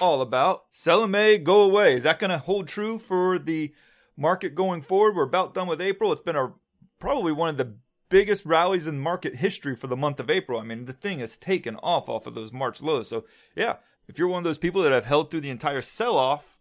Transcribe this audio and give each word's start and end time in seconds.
all 0.00 0.20
about 0.20 0.64
sell 0.70 1.04
in 1.04 1.10
May, 1.10 1.38
go 1.38 1.62
away. 1.62 1.94
Is 1.94 2.02
that 2.02 2.18
going 2.18 2.30
to 2.30 2.38
hold 2.38 2.68
true 2.68 2.98
for 2.98 3.38
the 3.38 3.72
market 4.16 4.54
going 4.54 4.80
forward? 4.80 5.16
We're 5.16 5.24
about 5.24 5.54
done 5.54 5.68
with 5.68 5.80
April. 5.80 6.12
It's 6.12 6.20
been 6.20 6.36
a 6.36 6.52
probably 6.98 7.32
one 7.32 7.48
of 7.48 7.56
the 7.56 7.74
biggest 8.08 8.44
rallies 8.44 8.86
in 8.86 8.98
market 8.98 9.36
history 9.36 9.74
for 9.74 9.86
the 9.86 9.96
month 9.96 10.20
of 10.20 10.30
April. 10.30 10.60
I 10.60 10.64
mean, 10.64 10.84
the 10.84 10.92
thing 10.92 11.20
has 11.20 11.36
taken 11.36 11.76
off 11.76 12.08
off 12.08 12.26
of 12.26 12.34
those 12.34 12.52
March 12.52 12.80
lows. 12.82 13.08
So, 13.08 13.24
yeah, 13.56 13.76
if 14.08 14.18
you're 14.18 14.28
one 14.28 14.38
of 14.38 14.44
those 14.44 14.58
people 14.58 14.82
that 14.82 14.92
have 14.92 15.06
held 15.06 15.30
through 15.30 15.40
the 15.40 15.50
entire 15.50 15.82
sell 15.82 16.16
off, 16.16 16.58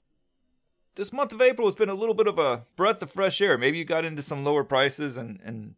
this 0.95 1.11
month 1.11 1.31
of 1.31 1.41
April 1.41 1.67
has 1.67 1.75
been 1.75 1.89
a 1.89 1.95
little 1.95 2.15
bit 2.15 2.27
of 2.27 2.37
a 2.37 2.65
breath 2.75 3.01
of 3.01 3.11
fresh 3.11 3.41
air. 3.41 3.57
Maybe 3.57 3.77
you 3.79 3.85
got 3.85 4.05
into 4.05 4.21
some 4.21 4.43
lower 4.43 4.63
prices 4.63 5.17
and 5.17 5.39
and 5.43 5.75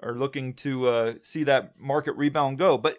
are 0.00 0.14
looking 0.14 0.52
to 0.52 0.86
uh, 0.86 1.14
see 1.22 1.44
that 1.44 1.78
market 1.78 2.16
rebound 2.16 2.58
go, 2.58 2.76
but 2.76 2.98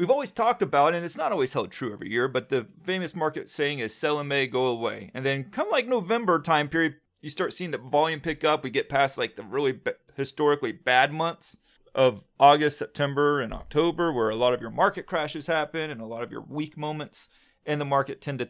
We've 0.00 0.10
always 0.10 0.32
talked 0.32 0.62
about, 0.62 0.94
and 0.94 1.04
it's 1.04 1.18
not 1.18 1.30
always 1.30 1.52
held 1.52 1.70
true 1.70 1.92
every 1.92 2.10
year, 2.10 2.26
but 2.26 2.48
the 2.48 2.66
famous 2.82 3.14
market 3.14 3.50
saying 3.50 3.80
is 3.80 3.94
sell 3.94 4.18
in 4.18 4.28
May, 4.28 4.46
go 4.46 4.64
away. 4.64 5.10
And 5.12 5.26
then 5.26 5.44
come 5.44 5.68
like 5.68 5.86
November 5.86 6.40
time 6.40 6.70
period, 6.70 6.94
you 7.20 7.28
start 7.28 7.52
seeing 7.52 7.70
the 7.70 7.76
volume 7.76 8.20
pick 8.20 8.42
up. 8.42 8.64
We 8.64 8.70
get 8.70 8.88
past 8.88 9.18
like 9.18 9.36
the 9.36 9.42
really 9.42 9.72
b- 9.72 9.90
historically 10.16 10.72
bad 10.72 11.12
months 11.12 11.58
of 11.94 12.24
August, 12.38 12.78
September, 12.78 13.42
and 13.42 13.52
October, 13.52 14.10
where 14.10 14.30
a 14.30 14.36
lot 14.36 14.54
of 14.54 14.62
your 14.62 14.70
market 14.70 15.04
crashes 15.04 15.48
happen 15.48 15.90
and 15.90 16.00
a 16.00 16.06
lot 16.06 16.22
of 16.22 16.32
your 16.32 16.46
weak 16.48 16.78
moments 16.78 17.28
in 17.66 17.78
the 17.78 17.84
market 17.84 18.22
tend 18.22 18.38
to 18.38 18.48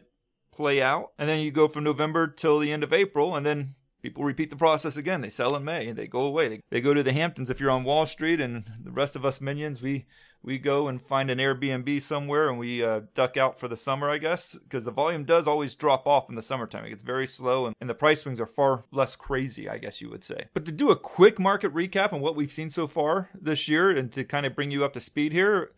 play 0.53 0.81
out. 0.81 1.11
And 1.19 1.27
then 1.27 1.41
you 1.41 1.51
go 1.51 1.67
from 1.67 1.83
November 1.83 2.27
till 2.27 2.59
the 2.59 2.71
end 2.71 2.85
of 2.85 2.93
April, 2.93 3.35
and 3.35 3.45
then 3.45 3.75
people 4.01 4.23
repeat 4.23 4.49
the 4.49 4.55
process 4.55 4.97
again. 4.97 5.21
They 5.21 5.29
sell 5.29 5.55
in 5.55 5.63
May 5.63 5.87
and 5.87 5.97
they 5.97 6.07
go 6.07 6.21
away. 6.21 6.47
They, 6.47 6.61
they 6.69 6.81
go 6.81 6.93
to 6.93 7.03
the 7.03 7.13
Hamptons 7.13 7.49
if 7.49 7.59
you're 7.59 7.71
on 7.71 7.83
Wall 7.83 8.05
Street, 8.05 8.41
and 8.41 8.69
the 8.83 8.91
rest 8.91 9.15
of 9.15 9.25
us 9.25 9.41
minions, 9.41 9.81
we 9.81 10.05
we 10.43 10.57
go 10.57 10.87
and 10.87 11.01
find 11.01 11.29
an 11.29 11.37
Airbnb 11.37 12.01
somewhere 12.01 12.49
and 12.49 12.57
we 12.57 12.83
uh, 12.83 13.01
duck 13.13 13.37
out 13.37 13.59
for 13.59 13.67
the 13.67 13.77
summer, 13.77 14.09
I 14.09 14.17
guess, 14.17 14.53
because 14.53 14.85
the 14.85 14.91
volume 14.91 15.23
does 15.23 15.47
always 15.47 15.75
drop 15.75 16.07
off 16.07 16.29
in 16.29 16.35
the 16.35 16.41
summertime. 16.41 16.83
It 16.85 16.89
gets 16.89 17.03
very 17.03 17.27
slow 17.27 17.67
and, 17.67 17.75
and 17.79 17.87
the 17.87 17.93
price 17.93 18.21
swings 18.21 18.41
are 18.41 18.47
far 18.47 18.85
less 18.91 19.15
crazy, 19.15 19.69
I 19.69 19.77
guess 19.77 20.01
you 20.01 20.09
would 20.09 20.23
say. 20.23 20.45
But 20.55 20.65
to 20.65 20.71
do 20.71 20.89
a 20.89 20.95
quick 20.95 21.39
market 21.39 21.71
recap 21.73 22.11
on 22.11 22.21
what 22.21 22.35
we've 22.35 22.51
seen 22.51 22.71
so 22.71 22.87
far 22.87 23.29
this 23.39 23.67
year 23.67 23.91
and 23.91 24.11
to 24.13 24.23
kind 24.23 24.47
of 24.47 24.55
bring 24.55 24.71
you 24.71 24.83
up 24.83 24.93
to 24.93 25.01
speed 25.01 25.31
here, 25.31 25.73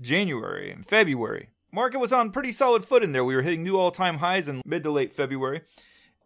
January 0.00 0.70
and 0.70 0.86
February. 0.86 1.50
Market 1.70 1.98
was 1.98 2.12
on 2.12 2.30
pretty 2.30 2.52
solid 2.52 2.86
foot 2.86 3.02
in 3.02 3.12
there. 3.12 3.24
We 3.24 3.36
were 3.36 3.42
hitting 3.42 3.62
new 3.62 3.76
all 3.76 3.90
time 3.90 4.18
highs 4.18 4.48
in 4.48 4.62
mid 4.64 4.82
to 4.84 4.90
late 4.90 5.12
February 5.12 5.60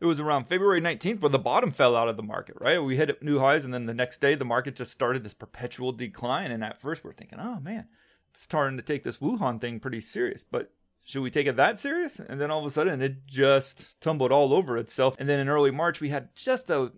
it 0.00 0.06
was 0.06 0.18
around 0.18 0.46
February 0.46 0.80
19th 0.80 1.20
where 1.20 1.30
the 1.30 1.38
bottom 1.38 1.70
fell 1.70 1.94
out 1.94 2.08
of 2.08 2.16
the 2.16 2.22
market, 2.22 2.56
right? 2.58 2.82
We 2.82 2.96
hit 2.96 3.22
new 3.22 3.38
highs, 3.38 3.64
and 3.64 3.74
then 3.74 3.86
the 3.86 3.94
next 3.94 4.20
day 4.20 4.34
the 4.34 4.44
market 4.44 4.76
just 4.76 4.92
started 4.92 5.22
this 5.22 5.34
perpetual 5.34 5.92
decline. 5.92 6.50
And 6.50 6.64
at 6.64 6.80
first 6.80 7.04
we're 7.04 7.12
thinking, 7.12 7.38
oh 7.40 7.60
man, 7.60 7.86
starting 8.34 8.78
to 8.78 8.82
take 8.82 9.04
this 9.04 9.18
Wuhan 9.18 9.60
thing 9.60 9.78
pretty 9.78 10.00
serious. 10.00 10.42
But 10.42 10.72
should 11.04 11.22
we 11.22 11.30
take 11.30 11.46
it 11.46 11.56
that 11.56 11.78
serious? 11.78 12.18
And 12.18 12.40
then 12.40 12.50
all 12.50 12.60
of 12.60 12.66
a 12.66 12.70
sudden 12.70 13.02
it 13.02 13.26
just 13.26 14.00
tumbled 14.00 14.32
all 14.32 14.54
over 14.54 14.78
itself. 14.78 15.16
And 15.18 15.28
then 15.28 15.38
in 15.38 15.48
early 15.48 15.70
March 15.70 16.00
we 16.00 16.08
had 16.08 16.34
just 16.34 16.70
a 16.70 16.92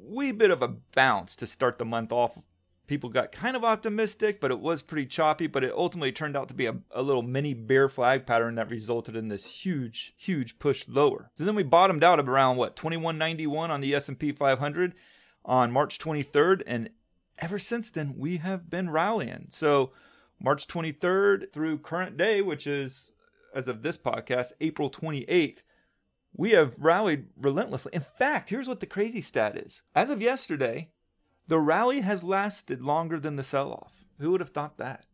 wee 0.00 0.32
bit 0.32 0.50
of 0.50 0.62
a 0.62 0.68
bounce 0.68 1.34
to 1.36 1.46
start 1.46 1.78
the 1.78 1.84
month 1.84 2.12
off 2.12 2.38
people 2.86 3.08
got 3.08 3.32
kind 3.32 3.56
of 3.56 3.64
optimistic, 3.64 4.40
but 4.40 4.50
it 4.50 4.60
was 4.60 4.82
pretty 4.82 5.06
choppy. 5.06 5.46
But 5.46 5.64
it 5.64 5.72
ultimately 5.74 6.12
turned 6.12 6.36
out 6.36 6.48
to 6.48 6.54
be 6.54 6.66
a, 6.66 6.76
a, 6.90 7.02
little 7.02 7.22
mini 7.22 7.54
bear 7.54 7.88
flag 7.88 8.26
pattern 8.26 8.54
that 8.56 8.70
resulted 8.70 9.16
in 9.16 9.28
this 9.28 9.46
huge, 9.46 10.14
huge 10.16 10.58
push 10.58 10.86
lower. 10.88 11.30
So 11.34 11.44
then 11.44 11.54
we 11.54 11.62
bottomed 11.62 12.04
out 12.04 12.20
around 12.20 12.56
what 12.56 12.76
2191 12.76 13.70
on 13.70 13.80
the 13.80 13.94
S&P 13.94 14.32
500 14.32 14.94
on 15.44 15.72
March 15.72 15.98
23rd, 15.98 16.62
and 16.66 16.90
ever 17.38 17.58
since 17.58 17.90
then 17.90 18.14
we 18.16 18.38
have 18.38 18.70
been 18.70 18.90
rallying. 18.90 19.46
So 19.50 19.92
March 20.40 20.66
23rd 20.66 21.52
through 21.52 21.78
current 21.78 22.16
day, 22.16 22.42
which 22.42 22.66
is 22.66 23.12
as 23.54 23.68
of 23.68 23.82
this 23.82 23.96
podcast, 23.96 24.52
April 24.60 24.90
28th. 24.90 25.58
We 26.36 26.50
have 26.50 26.74
rallied 26.78 27.26
relentlessly. 27.40 27.92
In 27.94 28.00
fact, 28.00 28.50
here's 28.50 28.66
what 28.66 28.80
the 28.80 28.86
crazy 28.86 29.20
stat 29.20 29.56
is. 29.56 29.82
As 29.94 30.10
of 30.10 30.20
yesterday, 30.20 30.90
the 31.46 31.58
rally 31.58 32.00
has 32.00 32.24
lasted 32.24 32.82
longer 32.82 33.18
than 33.18 33.36
the 33.36 33.44
sell 33.44 33.72
off. 33.72 34.04
Who 34.18 34.30
would 34.30 34.40
have 34.40 34.50
thought 34.50 34.78
that? 34.78 35.06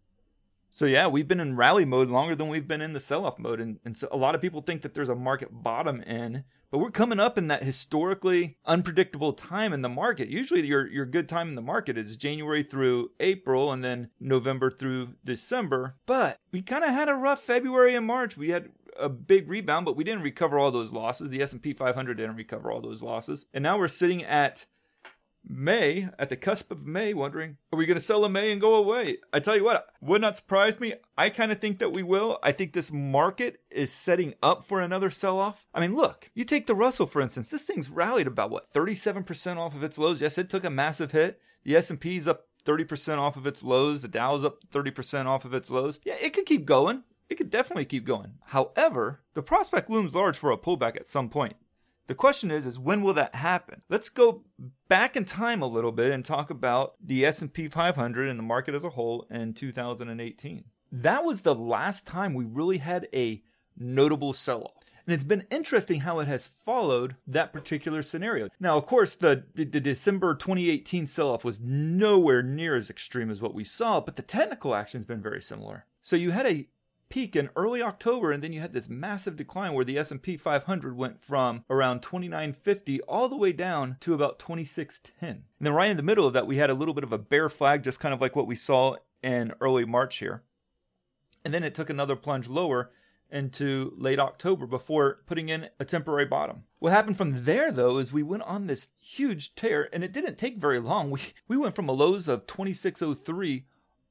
So 0.70 0.84
yeah, 0.86 1.08
we've 1.08 1.26
been 1.26 1.40
in 1.40 1.56
rally 1.56 1.84
mode 1.84 2.08
longer 2.08 2.34
than 2.34 2.48
we've 2.48 2.68
been 2.68 2.80
in 2.80 2.92
the 2.92 3.00
sell-off 3.00 3.38
mode, 3.38 3.60
and, 3.60 3.80
and 3.84 3.96
so 3.96 4.08
a 4.12 4.16
lot 4.16 4.34
of 4.34 4.40
people 4.40 4.62
think 4.62 4.82
that 4.82 4.94
there's 4.94 5.08
a 5.08 5.16
market 5.16 5.48
bottom 5.50 6.00
in, 6.02 6.44
but 6.70 6.78
we're 6.78 6.92
coming 6.92 7.18
up 7.18 7.36
in 7.36 7.48
that 7.48 7.64
historically 7.64 8.56
unpredictable 8.64 9.32
time 9.32 9.72
in 9.72 9.82
the 9.82 9.88
market. 9.88 10.28
Usually, 10.28 10.64
your 10.64 10.86
your 10.86 11.06
good 11.06 11.28
time 11.28 11.48
in 11.48 11.56
the 11.56 11.60
market 11.60 11.98
is 11.98 12.16
January 12.16 12.62
through 12.62 13.10
April, 13.18 13.72
and 13.72 13.82
then 13.82 14.10
November 14.20 14.70
through 14.70 15.14
December. 15.24 15.96
But 16.06 16.36
we 16.52 16.62
kind 16.62 16.84
of 16.84 16.90
had 16.90 17.08
a 17.08 17.14
rough 17.14 17.42
February 17.42 17.96
and 17.96 18.06
March. 18.06 18.36
We 18.36 18.50
had 18.50 18.70
a 18.98 19.08
big 19.08 19.48
rebound, 19.48 19.86
but 19.86 19.96
we 19.96 20.04
didn't 20.04 20.22
recover 20.22 20.58
all 20.58 20.70
those 20.70 20.92
losses. 20.92 21.30
The 21.30 21.42
S&P 21.42 21.72
500 21.72 22.16
didn't 22.16 22.36
recover 22.36 22.70
all 22.70 22.80
those 22.80 23.02
losses, 23.02 23.44
and 23.52 23.62
now 23.62 23.76
we're 23.76 23.88
sitting 23.88 24.22
at 24.22 24.66
May, 25.48 26.08
at 26.18 26.28
the 26.28 26.36
cusp 26.36 26.70
of 26.70 26.86
May, 26.86 27.14
wondering, 27.14 27.56
are 27.72 27.76
we 27.76 27.86
going 27.86 27.98
to 27.98 28.04
sell 28.04 28.24
in 28.24 28.32
May 28.32 28.52
and 28.52 28.60
go 28.60 28.74
away? 28.74 29.18
I 29.32 29.40
tell 29.40 29.56
you 29.56 29.64
what, 29.64 29.86
would 30.00 30.20
not 30.20 30.36
surprise 30.36 30.78
me. 30.78 30.94
I 31.16 31.30
kind 31.30 31.50
of 31.50 31.60
think 31.60 31.78
that 31.78 31.92
we 31.92 32.02
will. 32.02 32.38
I 32.42 32.52
think 32.52 32.72
this 32.72 32.92
market 32.92 33.60
is 33.70 33.92
setting 33.92 34.34
up 34.42 34.64
for 34.64 34.80
another 34.80 35.10
sell 35.10 35.38
off. 35.38 35.66
I 35.74 35.80
mean, 35.80 35.94
look, 35.94 36.30
you 36.34 36.44
take 36.44 36.66
the 36.66 36.74
Russell, 36.74 37.06
for 37.06 37.20
instance, 37.20 37.48
this 37.48 37.64
thing's 37.64 37.90
rallied 37.90 38.26
about 38.26 38.50
what, 38.50 38.72
37% 38.72 39.56
off 39.56 39.74
of 39.74 39.82
its 39.82 39.98
lows. 39.98 40.20
Yes, 40.20 40.38
it 40.38 40.50
took 40.50 40.64
a 40.64 40.70
massive 40.70 41.12
hit. 41.12 41.40
The 41.64 41.76
S&P's 41.76 42.28
up 42.28 42.46
30% 42.64 43.18
off 43.18 43.36
of 43.36 43.46
its 43.46 43.62
lows. 43.62 44.02
The 44.02 44.08
Dow's 44.08 44.44
up 44.44 44.58
30% 44.70 45.26
off 45.26 45.44
of 45.44 45.54
its 45.54 45.70
lows. 45.70 46.00
Yeah, 46.04 46.16
it 46.20 46.32
could 46.32 46.46
keep 46.46 46.64
going. 46.64 47.04
It 47.28 47.36
could 47.36 47.50
definitely 47.50 47.84
keep 47.84 48.04
going. 48.04 48.34
However, 48.46 49.20
the 49.34 49.42
prospect 49.42 49.88
looms 49.88 50.14
large 50.14 50.36
for 50.36 50.50
a 50.50 50.58
pullback 50.58 50.96
at 50.96 51.06
some 51.06 51.28
point. 51.28 51.54
The 52.08 52.14
question 52.16 52.50
is 52.50 52.66
is 52.66 52.76
when 52.76 53.02
will 53.02 53.14
that 53.14 53.36
happen? 53.36 53.82
Let's 53.88 54.08
go 54.08 54.42
back 54.90 55.14
in 55.14 55.24
time 55.24 55.62
a 55.62 55.68
little 55.68 55.92
bit 55.92 56.10
and 56.10 56.24
talk 56.24 56.50
about 56.50 56.96
the 57.00 57.24
S&P 57.24 57.68
500 57.68 58.28
and 58.28 58.36
the 58.36 58.42
market 58.42 58.74
as 58.74 58.82
a 58.82 58.90
whole 58.90 59.24
in 59.30 59.54
2018. 59.54 60.64
That 60.90 61.24
was 61.24 61.42
the 61.42 61.54
last 61.54 62.08
time 62.08 62.34
we 62.34 62.44
really 62.44 62.78
had 62.78 63.08
a 63.14 63.40
notable 63.78 64.32
sell-off. 64.32 64.72
And 65.06 65.14
it's 65.14 65.22
been 65.22 65.46
interesting 65.48 66.00
how 66.00 66.18
it 66.18 66.26
has 66.26 66.50
followed 66.64 67.14
that 67.28 67.52
particular 67.52 68.02
scenario. 68.02 68.48
Now, 68.58 68.76
of 68.76 68.86
course, 68.86 69.14
the, 69.14 69.44
the, 69.54 69.64
the 69.64 69.80
December 69.80 70.34
2018 70.34 71.06
sell 71.06 71.30
off 71.30 71.44
was 71.44 71.60
nowhere 71.60 72.42
near 72.42 72.74
as 72.74 72.90
extreme 72.90 73.30
as 73.30 73.40
what 73.40 73.54
we 73.54 73.64
saw, 73.64 74.00
but 74.00 74.16
the 74.16 74.22
technical 74.22 74.74
action 74.74 74.98
has 74.98 75.06
been 75.06 75.22
very 75.22 75.40
similar. 75.40 75.86
So 76.02 76.16
you 76.16 76.32
had 76.32 76.46
a 76.46 76.66
peak 77.10 77.36
in 77.36 77.50
early 77.54 77.82
October 77.82 78.32
and 78.32 78.42
then 78.42 78.52
you 78.52 78.60
had 78.60 78.72
this 78.72 78.88
massive 78.88 79.36
decline 79.36 79.74
where 79.74 79.84
the 79.84 79.98
S&P 79.98 80.36
500 80.36 80.96
went 80.96 81.22
from 81.22 81.64
around 81.68 82.00
2950 82.00 83.02
all 83.02 83.28
the 83.28 83.36
way 83.36 83.52
down 83.52 83.96
to 84.00 84.14
about 84.14 84.38
2610. 84.38 85.28
And 85.28 85.44
then 85.60 85.74
right 85.74 85.90
in 85.90 85.98
the 85.98 86.02
middle 86.02 86.26
of 86.26 86.32
that 86.32 86.46
we 86.46 86.56
had 86.56 86.70
a 86.70 86.74
little 86.74 86.94
bit 86.94 87.04
of 87.04 87.12
a 87.12 87.18
bear 87.18 87.50
flag 87.50 87.82
just 87.82 88.00
kind 88.00 88.14
of 88.14 88.20
like 88.20 88.34
what 88.34 88.46
we 88.46 88.56
saw 88.56 88.96
in 89.22 89.52
early 89.60 89.84
March 89.84 90.16
here. 90.16 90.42
And 91.44 91.52
then 91.52 91.64
it 91.64 91.74
took 91.74 91.90
another 91.90 92.16
plunge 92.16 92.48
lower 92.48 92.90
into 93.32 93.92
late 93.96 94.18
October 94.18 94.66
before 94.66 95.20
putting 95.26 95.48
in 95.48 95.68
a 95.78 95.84
temporary 95.84 96.26
bottom. 96.26 96.64
What 96.78 96.92
happened 96.92 97.16
from 97.16 97.44
there 97.44 97.70
though 97.70 97.98
is 97.98 98.12
we 98.12 98.22
went 98.22 98.42
on 98.44 98.66
this 98.66 98.88
huge 98.98 99.54
tear 99.54 99.88
and 99.92 100.02
it 100.02 100.12
didn't 100.12 100.38
take 100.38 100.58
very 100.58 100.80
long. 100.80 101.10
We 101.10 101.20
we 101.48 101.56
went 101.56 101.74
from 101.74 101.88
a 101.88 101.92
lows 101.92 102.28
of 102.28 102.46
2603 102.46 103.66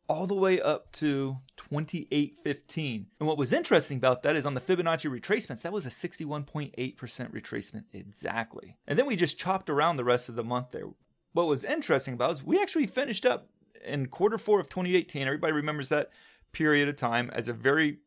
all 0.09 0.25
the 0.25 0.35
way 0.35 0.59
up 0.59 0.91
to 0.93 1.37
28.15. 1.71 3.05
And 3.19 3.27
what 3.27 3.37
was 3.37 3.53
interesting 3.53 3.97
about 3.97 4.23
that 4.23 4.35
is 4.35 4.45
on 4.45 4.55
the 4.55 4.61
Fibonacci 4.61 5.09
retracements, 5.09 5.61
that 5.61 5.71
was 5.71 5.85
a 5.85 5.89
61.8% 5.89 6.73
retracement 6.75 7.83
exactly. 7.93 8.75
And 8.87 8.97
then 8.97 9.05
we 9.05 9.15
just 9.15 9.37
chopped 9.37 9.69
around 9.69 9.97
the 9.97 10.03
rest 10.03 10.27
of 10.27 10.35
the 10.35 10.43
month 10.43 10.71
there. 10.71 10.87
What 11.33 11.47
was 11.47 11.63
interesting 11.63 12.15
about 12.15 12.31
is 12.31 12.43
we 12.43 12.59
actually 12.59 12.87
finished 12.87 13.25
up 13.25 13.49
in 13.85 14.07
quarter 14.07 14.39
four 14.39 14.59
of 14.59 14.67
2018. 14.67 15.27
Everybody 15.27 15.53
remembers 15.53 15.89
that 15.89 16.09
period 16.51 16.89
of 16.89 16.95
time 16.95 17.29
as 17.33 17.47
a 17.47 17.53
very 17.53 17.99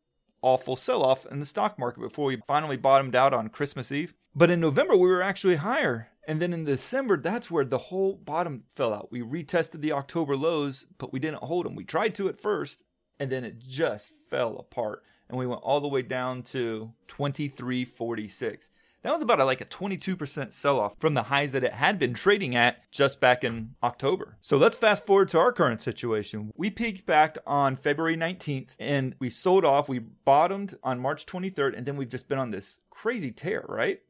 awful 0.43 0.75
sell 0.75 1.05
off 1.05 1.25
in 1.27 1.39
the 1.39 1.47
stock 1.47 1.79
market 1.79 2.01
before 2.01 2.27
we 2.27 2.43
finally 2.49 2.77
bottomed 2.77 3.15
out 3.15 3.33
on 3.33 3.49
Christmas 3.49 3.93
Eve. 3.93 4.13
But 4.35 4.51
in 4.51 4.59
November, 4.59 4.97
we 4.97 5.09
were 5.09 5.23
actually 5.23 5.57
higher. 5.57 6.09
And 6.27 6.41
then 6.41 6.53
in 6.53 6.65
December, 6.65 7.17
that's 7.17 7.51
where 7.51 7.65
the 7.65 7.79
whole 7.79 8.15
bottom 8.15 8.65
fell 8.77 8.95
out. 8.95 9.11
We 9.11 9.23
retested 9.23 9.81
the 9.81 9.93
October 9.93 10.37
lows, 10.37 10.87
but 10.99 11.13
we 11.13 11.19
didn't 11.19 11.43
hold 11.43 11.67
them. 11.67 11.75
We 11.75 11.85
tried 11.85 12.15
to 12.17 12.29
at 12.29 12.41
first, 12.41 12.85
and 13.19 13.31
then 13.31 13.45
it 13.45 13.59
just 13.59 14.13
fell 14.31 14.57
apart. 14.57 15.03
And 15.29 15.39
we 15.39 15.47
went 15.47 15.63
all 15.63 15.81
the 15.81 15.89
way 15.89 16.03
down 16.03 16.43
to 16.45 16.93
2346. 17.09 18.71
That 19.03 19.13
was 19.13 19.23
about 19.23 19.41
a, 19.41 19.45
like 19.45 19.61
a 19.61 19.65
22% 19.65 20.53
sell 20.53 20.79
off 20.79 20.95
from 21.01 21.15
the 21.15 21.25
highs 21.25 21.51
that 21.53 21.65
it 21.65 21.73
had 21.73 21.99
been 21.99 22.15
trading 22.15 22.55
at 22.55 22.89
just 22.93 23.19
back 23.19 23.43
in 23.43 23.75
October. 23.83 24.37
So 24.41 24.57
let's 24.57 24.77
fast 24.77 25.07
forward 25.07 25.29
to 25.31 25.39
our 25.39 25.53
current 25.53 25.83
situation. 25.83 26.53
We 26.57 26.71
peaked 26.71 27.05
back 27.05 27.37
on 27.45 27.75
February 27.75 28.17
19th 28.17 28.71
and 28.79 29.17
we 29.19 29.29
sold 29.29 29.65
off. 29.65 29.89
We 29.89 29.99
bottomed 29.99 30.79
on 30.85 31.01
March 31.01 31.27
23rd, 31.27 31.77
and 31.77 31.85
then 31.85 31.97
we've 31.97 32.09
just 32.09 32.29
been 32.29 32.39
on 32.39 32.53
this 32.53 32.79
crazy 32.91 33.33
tear, 33.33 33.65
right? 33.69 34.01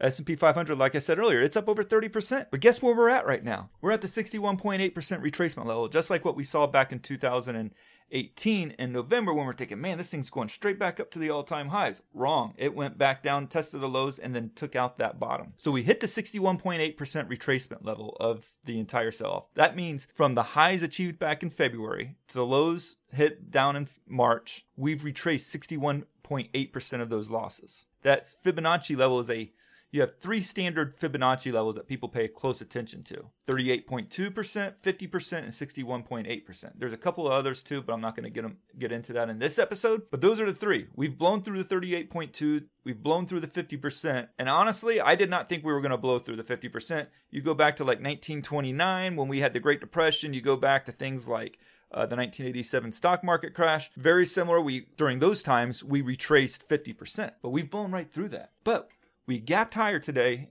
S&P 0.00 0.36
500, 0.36 0.76
like 0.76 0.94
I 0.94 0.98
said 0.98 1.18
earlier, 1.18 1.40
it's 1.40 1.56
up 1.56 1.68
over 1.68 1.82
30%. 1.82 2.46
But 2.50 2.60
guess 2.60 2.82
where 2.82 2.94
we're 2.94 3.08
at 3.08 3.26
right 3.26 3.42
now? 3.42 3.70
We're 3.80 3.92
at 3.92 4.02
the 4.02 4.08
61.8% 4.08 4.92
retracement 4.92 5.66
level, 5.66 5.88
just 5.88 6.10
like 6.10 6.24
what 6.24 6.36
we 6.36 6.44
saw 6.44 6.66
back 6.66 6.92
in 6.92 6.98
2018 6.98 8.70
in 8.78 8.92
November 8.92 9.32
when 9.32 9.46
we're 9.46 9.54
thinking, 9.54 9.80
man, 9.80 9.96
this 9.96 10.10
thing's 10.10 10.28
going 10.28 10.48
straight 10.48 10.78
back 10.78 11.00
up 11.00 11.10
to 11.12 11.18
the 11.18 11.30
all-time 11.30 11.68
highs. 11.68 12.02
Wrong. 12.12 12.52
It 12.58 12.74
went 12.74 12.98
back 12.98 13.22
down, 13.22 13.46
tested 13.46 13.80
the 13.80 13.88
lows, 13.88 14.18
and 14.18 14.34
then 14.34 14.50
took 14.54 14.76
out 14.76 14.98
that 14.98 15.18
bottom. 15.18 15.54
So 15.56 15.70
we 15.70 15.82
hit 15.82 16.00
the 16.00 16.06
61.8% 16.06 16.94
retracement 16.96 17.84
level 17.84 18.18
of 18.20 18.50
the 18.66 18.78
entire 18.78 19.12
sell-off. 19.12 19.48
That 19.54 19.76
means 19.76 20.08
from 20.12 20.34
the 20.34 20.42
highs 20.42 20.82
achieved 20.82 21.18
back 21.18 21.42
in 21.42 21.48
February 21.48 22.16
to 22.28 22.34
the 22.34 22.44
lows 22.44 22.96
hit 23.12 23.50
down 23.50 23.76
in 23.76 23.88
March, 24.06 24.66
we've 24.76 25.04
retraced 25.04 25.54
61.8% 25.54 27.00
of 27.00 27.08
those 27.08 27.30
losses. 27.30 27.86
That 28.02 28.26
Fibonacci 28.44 28.94
level 28.96 29.20
is 29.20 29.30
a 29.30 29.52
you 29.96 30.02
have 30.02 30.18
three 30.20 30.42
standard 30.42 30.98
Fibonacci 30.98 31.50
levels 31.50 31.74
that 31.74 31.88
people 31.88 32.10
pay 32.10 32.28
close 32.28 32.60
attention 32.60 33.02
to 33.04 33.30
38.2%, 33.48 34.10
50%, 34.10 35.38
and 35.38 35.48
61.8%. 35.48 36.72
There's 36.76 36.92
a 36.92 36.98
couple 36.98 37.26
of 37.26 37.32
others 37.32 37.62
too, 37.62 37.80
but 37.80 37.94
I'm 37.94 38.02
not 38.02 38.14
going 38.14 38.24
to 38.24 38.30
get 38.30 38.42
them 38.42 38.58
get 38.78 38.92
into 38.92 39.14
that 39.14 39.30
in 39.30 39.38
this 39.38 39.58
episode. 39.58 40.02
But 40.10 40.20
those 40.20 40.38
are 40.38 40.46
the 40.46 40.54
three. 40.54 40.88
We've 40.94 41.16
blown 41.16 41.42
through 41.42 41.62
the 41.62 41.74
38.2, 41.74 42.66
we've 42.84 43.02
blown 43.02 43.26
through 43.26 43.40
the 43.40 43.46
50%, 43.46 44.28
and 44.38 44.48
honestly, 44.50 45.00
I 45.00 45.14
did 45.14 45.30
not 45.30 45.48
think 45.48 45.64
we 45.64 45.72
were 45.72 45.80
going 45.80 45.90
to 45.90 45.96
blow 45.96 46.18
through 46.18 46.36
the 46.36 46.42
50%. 46.42 47.06
You 47.30 47.40
go 47.40 47.54
back 47.54 47.76
to 47.76 47.82
like 47.82 47.96
1929 47.96 49.16
when 49.16 49.28
we 49.28 49.40
had 49.40 49.54
the 49.54 49.60
Great 49.60 49.80
Depression, 49.80 50.34
you 50.34 50.42
go 50.42 50.56
back 50.56 50.84
to 50.84 50.92
things 50.92 51.26
like 51.26 51.58
uh, 51.92 52.04
the 52.04 52.16
1987 52.16 52.92
stock 52.92 53.24
market 53.24 53.54
crash. 53.54 53.90
Very 53.96 54.26
similar. 54.26 54.60
We 54.60 54.88
during 54.96 55.20
those 55.20 55.42
times 55.42 55.82
we 55.82 56.02
retraced 56.02 56.68
50%, 56.68 57.32
but 57.42 57.50
we've 57.50 57.70
blown 57.70 57.92
right 57.92 58.10
through 58.10 58.28
that. 58.30 58.50
But 58.64 58.90
we 59.26 59.38
gapped 59.38 59.74
higher 59.74 59.98
today 59.98 60.50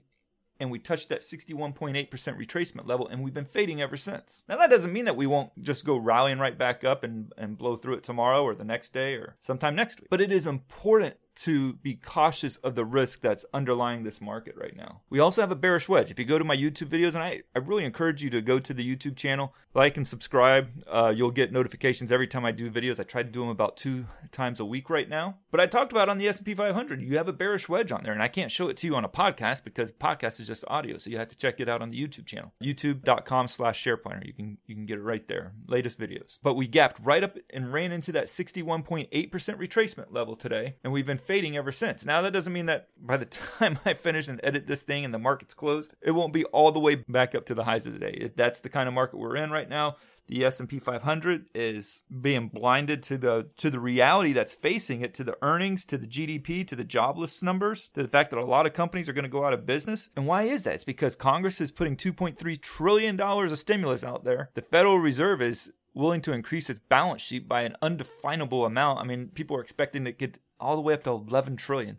and 0.58 0.70
we 0.70 0.78
touched 0.78 1.08
that 1.10 1.20
61.8% 1.20 2.08
retracement 2.08 2.86
level 2.86 3.06
and 3.06 3.22
we've 3.22 3.34
been 3.34 3.44
fading 3.44 3.82
ever 3.82 3.96
since. 3.96 4.44
Now 4.48 4.56
that 4.56 4.70
doesn't 4.70 4.92
mean 4.92 5.04
that 5.04 5.16
we 5.16 5.26
won't 5.26 5.62
just 5.62 5.84
go 5.84 5.96
rallying 5.96 6.38
right 6.38 6.56
back 6.56 6.84
up 6.84 7.04
and, 7.04 7.32
and 7.36 7.58
blow 7.58 7.76
through 7.76 7.94
it 7.94 8.02
tomorrow 8.02 8.42
or 8.42 8.54
the 8.54 8.64
next 8.64 8.92
day 8.92 9.14
or 9.14 9.36
sometime 9.40 9.74
next 9.74 10.00
week. 10.00 10.08
But 10.10 10.20
it 10.20 10.32
is 10.32 10.46
important 10.46 11.16
to 11.36 11.74
be 11.74 11.94
cautious 11.94 12.56
of 12.56 12.74
the 12.74 12.84
risk 12.84 13.20
that's 13.20 13.44
underlying 13.52 14.02
this 14.02 14.20
market 14.20 14.54
right 14.56 14.74
now. 14.74 15.02
We 15.10 15.20
also 15.20 15.40
have 15.40 15.52
a 15.52 15.56
bearish 15.56 15.88
wedge. 15.88 16.10
If 16.10 16.18
you 16.18 16.24
go 16.24 16.38
to 16.38 16.44
my 16.44 16.56
YouTube 16.56 16.88
videos, 16.88 17.14
and 17.14 17.18
I, 17.18 17.42
I 17.54 17.58
really 17.58 17.84
encourage 17.84 18.22
you 18.22 18.30
to 18.30 18.40
go 18.40 18.58
to 18.58 18.74
the 18.74 18.96
YouTube 18.96 19.16
channel, 19.16 19.54
like 19.74 19.96
and 19.96 20.08
subscribe. 20.08 20.70
Uh, 20.86 21.12
you'll 21.14 21.30
get 21.30 21.52
notifications 21.52 22.10
every 22.10 22.26
time 22.26 22.44
I 22.44 22.52
do 22.52 22.70
videos. 22.70 22.98
I 22.98 23.04
try 23.04 23.22
to 23.22 23.30
do 23.30 23.40
them 23.40 23.50
about 23.50 23.76
two 23.76 24.06
times 24.32 24.60
a 24.60 24.64
week 24.64 24.88
right 24.90 25.08
now. 25.08 25.36
But 25.50 25.60
I 25.60 25.66
talked 25.66 25.92
about 25.92 26.08
on 26.08 26.18
the 26.18 26.28
S&P 26.28 26.54
500, 26.54 27.00
you 27.02 27.16
have 27.16 27.28
a 27.28 27.32
bearish 27.32 27.68
wedge 27.68 27.92
on 27.92 28.02
there, 28.02 28.12
and 28.12 28.22
I 28.22 28.28
can't 28.28 28.50
show 28.50 28.68
it 28.68 28.76
to 28.78 28.86
you 28.86 28.96
on 28.96 29.04
a 29.04 29.08
podcast 29.08 29.64
because 29.64 29.92
podcast 29.92 30.40
is 30.40 30.46
just 30.46 30.64
audio, 30.68 30.96
so 30.98 31.10
you 31.10 31.18
have 31.18 31.28
to 31.28 31.36
check 31.36 31.60
it 31.60 31.68
out 31.68 31.82
on 31.82 31.90
the 31.90 32.02
YouTube 32.02 32.26
channel, 32.26 32.52
youtube.com 32.62 33.48
slash 33.48 33.82
shareplanner. 33.82 34.26
You 34.26 34.32
can 34.32 34.58
you 34.66 34.74
can 34.74 34.86
get 34.86 34.98
it 34.98 35.02
right 35.02 35.26
there, 35.28 35.52
latest 35.66 35.98
videos. 35.98 36.38
But 36.42 36.54
we 36.54 36.66
gapped 36.66 37.00
right 37.02 37.22
up 37.22 37.36
and 37.50 37.72
ran 37.72 37.92
into 37.92 38.12
that 38.12 38.26
61.8% 38.26 39.10
retracement 39.30 40.06
level 40.10 40.36
today, 40.36 40.76
and 40.82 40.92
we've 40.92 41.06
been 41.06 41.18
fading 41.26 41.56
ever 41.56 41.72
since. 41.72 42.04
Now 42.04 42.22
that 42.22 42.32
doesn't 42.32 42.52
mean 42.52 42.66
that 42.66 42.88
by 43.00 43.16
the 43.16 43.24
time 43.58 43.78
I 43.84 43.94
finish 43.94 44.28
and 44.28 44.40
edit 44.42 44.66
this 44.66 44.82
thing 44.82 45.04
and 45.04 45.12
the 45.12 45.18
market's 45.18 45.54
closed, 45.54 45.94
it 46.02 46.12
won't 46.12 46.32
be 46.32 46.44
all 46.46 46.72
the 46.72 46.80
way 46.80 46.94
back 46.94 47.34
up 47.34 47.46
to 47.46 47.54
the 47.54 47.64
highs 47.64 47.86
of 47.86 47.92
the 47.92 47.98
day. 47.98 48.16
If 48.20 48.36
That's 48.36 48.60
the 48.60 48.68
kind 48.68 48.88
of 48.88 48.94
market 48.94 49.18
we're 49.18 49.36
in 49.36 49.50
right 49.50 49.68
now. 49.68 49.96
The 50.28 50.44
S&P 50.44 50.80
500 50.80 51.50
is 51.54 52.02
being 52.20 52.48
blinded 52.48 53.02
to 53.04 53.16
the 53.16 53.46
to 53.58 53.70
the 53.70 53.78
reality 53.78 54.32
that's 54.32 54.52
facing 54.52 55.00
it, 55.02 55.14
to 55.14 55.24
the 55.24 55.36
earnings, 55.40 55.84
to 55.84 55.96
the 55.96 56.06
GDP, 56.06 56.66
to 56.66 56.74
the 56.74 56.82
jobless 56.82 57.44
numbers, 57.44 57.88
to 57.94 58.02
the 58.02 58.08
fact 58.08 58.30
that 58.30 58.40
a 58.40 58.44
lot 58.44 58.66
of 58.66 58.72
companies 58.72 59.08
are 59.08 59.12
going 59.12 59.22
to 59.22 59.28
go 59.28 59.44
out 59.44 59.52
of 59.52 59.66
business. 59.66 60.08
And 60.16 60.26
why 60.26 60.42
is 60.42 60.64
that? 60.64 60.74
It's 60.74 60.84
because 60.84 61.14
Congress 61.14 61.60
is 61.60 61.70
putting 61.70 61.96
2.3 61.96 62.60
trillion 62.60 63.16
dollars 63.16 63.52
of 63.52 63.58
stimulus 63.58 64.02
out 64.02 64.24
there. 64.24 64.50
The 64.54 64.62
Federal 64.62 64.98
Reserve 64.98 65.40
is 65.40 65.70
willing 65.94 66.20
to 66.20 66.32
increase 66.32 66.68
its 66.68 66.78
balance 66.78 67.22
sheet 67.22 67.48
by 67.48 67.62
an 67.62 67.74
undefinable 67.80 68.66
amount. 68.66 69.00
I 69.00 69.04
mean, 69.04 69.28
people 69.28 69.56
are 69.56 69.62
expecting 69.62 70.04
to 70.04 70.12
get 70.12 70.38
all 70.60 70.76
the 70.76 70.82
way 70.82 70.94
up 70.94 71.04
to 71.04 71.10
11 71.10 71.56
trillion. 71.56 71.98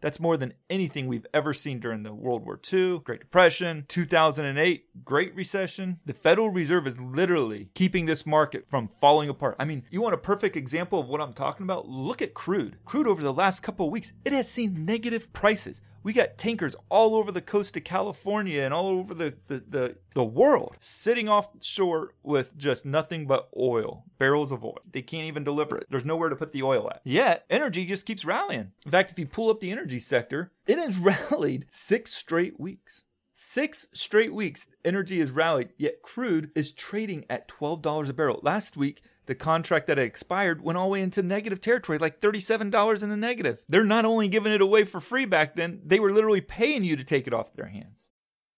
That's 0.00 0.20
more 0.20 0.36
than 0.36 0.54
anything 0.70 1.08
we've 1.08 1.26
ever 1.34 1.52
seen 1.52 1.80
during 1.80 2.04
the 2.04 2.14
World 2.14 2.44
War 2.44 2.60
II, 2.72 3.00
Great 3.00 3.18
Depression, 3.18 3.84
2008, 3.88 5.04
Great 5.04 5.34
Recession. 5.34 5.98
The 6.06 6.12
Federal 6.12 6.50
Reserve 6.50 6.86
is 6.86 7.00
literally 7.00 7.70
keeping 7.74 8.06
this 8.06 8.24
market 8.24 8.64
from 8.64 8.86
falling 8.86 9.28
apart. 9.28 9.56
I 9.58 9.64
mean, 9.64 9.82
you 9.90 10.00
want 10.00 10.14
a 10.14 10.18
perfect 10.18 10.54
example 10.54 11.00
of 11.00 11.08
what 11.08 11.20
I'm 11.20 11.32
talking 11.32 11.64
about? 11.64 11.88
Look 11.88 12.22
at 12.22 12.32
crude. 12.32 12.76
Crude 12.84 13.08
over 13.08 13.22
the 13.22 13.32
last 13.32 13.60
couple 13.64 13.86
of 13.86 13.92
weeks, 13.92 14.12
it 14.24 14.32
has 14.32 14.48
seen 14.48 14.84
negative 14.84 15.32
prices. 15.32 15.80
We 16.08 16.14
got 16.14 16.38
tankers 16.38 16.74
all 16.88 17.14
over 17.14 17.30
the 17.30 17.42
coast 17.42 17.76
of 17.76 17.84
California 17.84 18.62
and 18.62 18.72
all 18.72 18.86
over 18.86 19.12
the, 19.12 19.34
the, 19.48 19.62
the, 19.68 19.96
the, 20.14 20.24
world 20.24 20.74
sitting 20.78 21.28
offshore 21.28 22.14
with 22.22 22.56
just 22.56 22.86
nothing 22.86 23.26
but 23.26 23.50
oil, 23.54 24.04
barrels 24.18 24.50
of 24.50 24.64
oil. 24.64 24.78
They 24.90 25.02
can't 25.02 25.26
even 25.26 25.44
deliver 25.44 25.76
it. 25.76 25.86
There's 25.90 26.06
nowhere 26.06 26.30
to 26.30 26.34
put 26.34 26.52
the 26.52 26.62
oil 26.62 26.88
at. 26.88 27.02
Yet, 27.04 27.44
energy 27.50 27.84
just 27.84 28.06
keeps 28.06 28.24
rallying. 28.24 28.72
In 28.86 28.90
fact, 28.90 29.10
if 29.10 29.18
you 29.18 29.26
pull 29.26 29.50
up 29.50 29.60
the 29.60 29.70
energy 29.70 29.98
sector, 29.98 30.50
it 30.66 30.78
has 30.78 30.96
rallied 31.30 31.66
six 31.68 32.14
straight 32.14 32.58
weeks. 32.58 33.04
Six 33.34 33.88
straight 33.92 34.32
weeks, 34.32 34.66
energy 34.86 35.18
has 35.18 35.30
rallied, 35.30 35.74
yet 35.76 36.00
crude 36.00 36.50
is 36.54 36.72
trading 36.72 37.26
at 37.28 37.48
$12 37.48 38.08
a 38.08 38.12
barrel. 38.14 38.40
Last 38.42 38.78
week, 38.78 39.02
the 39.28 39.34
contract 39.34 39.86
that 39.86 39.98
expired 39.98 40.62
went 40.62 40.78
all 40.78 40.86
the 40.86 40.92
way 40.92 41.02
into 41.02 41.22
negative 41.22 41.60
territory, 41.60 41.98
like 41.98 42.20
$37 42.20 43.02
in 43.02 43.10
the 43.10 43.16
negative. 43.16 43.62
They're 43.68 43.84
not 43.84 44.06
only 44.06 44.26
giving 44.26 44.52
it 44.52 44.62
away 44.62 44.84
for 44.84 45.00
free 45.00 45.26
back 45.26 45.54
then, 45.54 45.82
they 45.84 46.00
were 46.00 46.12
literally 46.12 46.40
paying 46.40 46.82
you 46.82 46.96
to 46.96 47.04
take 47.04 47.26
it 47.26 47.34
off 47.34 47.54
their 47.54 47.66
hands. 47.66 48.08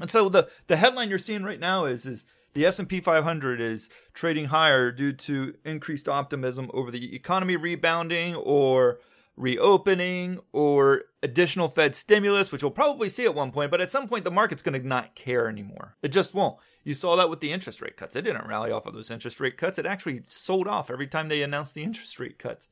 And 0.00 0.10
so 0.10 0.28
the 0.28 0.48
the 0.66 0.76
headline 0.76 1.08
you're 1.08 1.18
seeing 1.18 1.44
right 1.44 1.60
now 1.60 1.84
is 1.84 2.06
is 2.06 2.26
the 2.52 2.66
S&P 2.66 3.00
500 3.00 3.60
is 3.60 3.88
trading 4.12 4.46
higher 4.46 4.90
due 4.90 5.12
to 5.12 5.54
increased 5.64 6.08
optimism 6.08 6.68
over 6.74 6.90
the 6.90 7.14
economy 7.14 7.56
rebounding 7.56 8.34
or 8.34 8.98
reopening 9.36 10.40
or 10.52 11.04
additional 11.22 11.68
Fed 11.68 11.94
stimulus, 11.94 12.50
which 12.50 12.62
we'll 12.62 12.70
probably 12.70 13.08
see 13.08 13.24
at 13.24 13.34
one 13.34 13.52
point, 13.52 13.70
but 13.70 13.80
at 13.80 13.88
some 13.88 14.08
point 14.08 14.24
the 14.24 14.30
market's 14.30 14.62
going 14.62 14.80
to 14.80 14.86
not 14.86 15.14
care 15.14 15.48
anymore. 15.48 15.96
It 16.02 16.08
just 16.08 16.34
won't. 16.34 16.58
You 16.82 16.94
saw 16.94 17.14
that 17.16 17.30
with 17.30 17.40
the 17.40 17.52
interest 17.52 17.80
rate 17.80 17.96
cuts. 17.96 18.16
It 18.16 18.22
didn't 18.22 18.48
rally 18.48 18.72
off 18.72 18.86
of 18.86 18.94
those 18.94 19.10
interest 19.10 19.38
rate 19.38 19.56
cuts. 19.56 19.78
It 19.78 19.86
actually 19.86 20.22
sold 20.28 20.66
off 20.66 20.90
every 20.90 21.06
time 21.06 21.28
they 21.28 21.42
announced 21.42 21.74
the 21.74 21.84
interest 21.84 22.18
rate 22.18 22.38
cuts. 22.38 22.68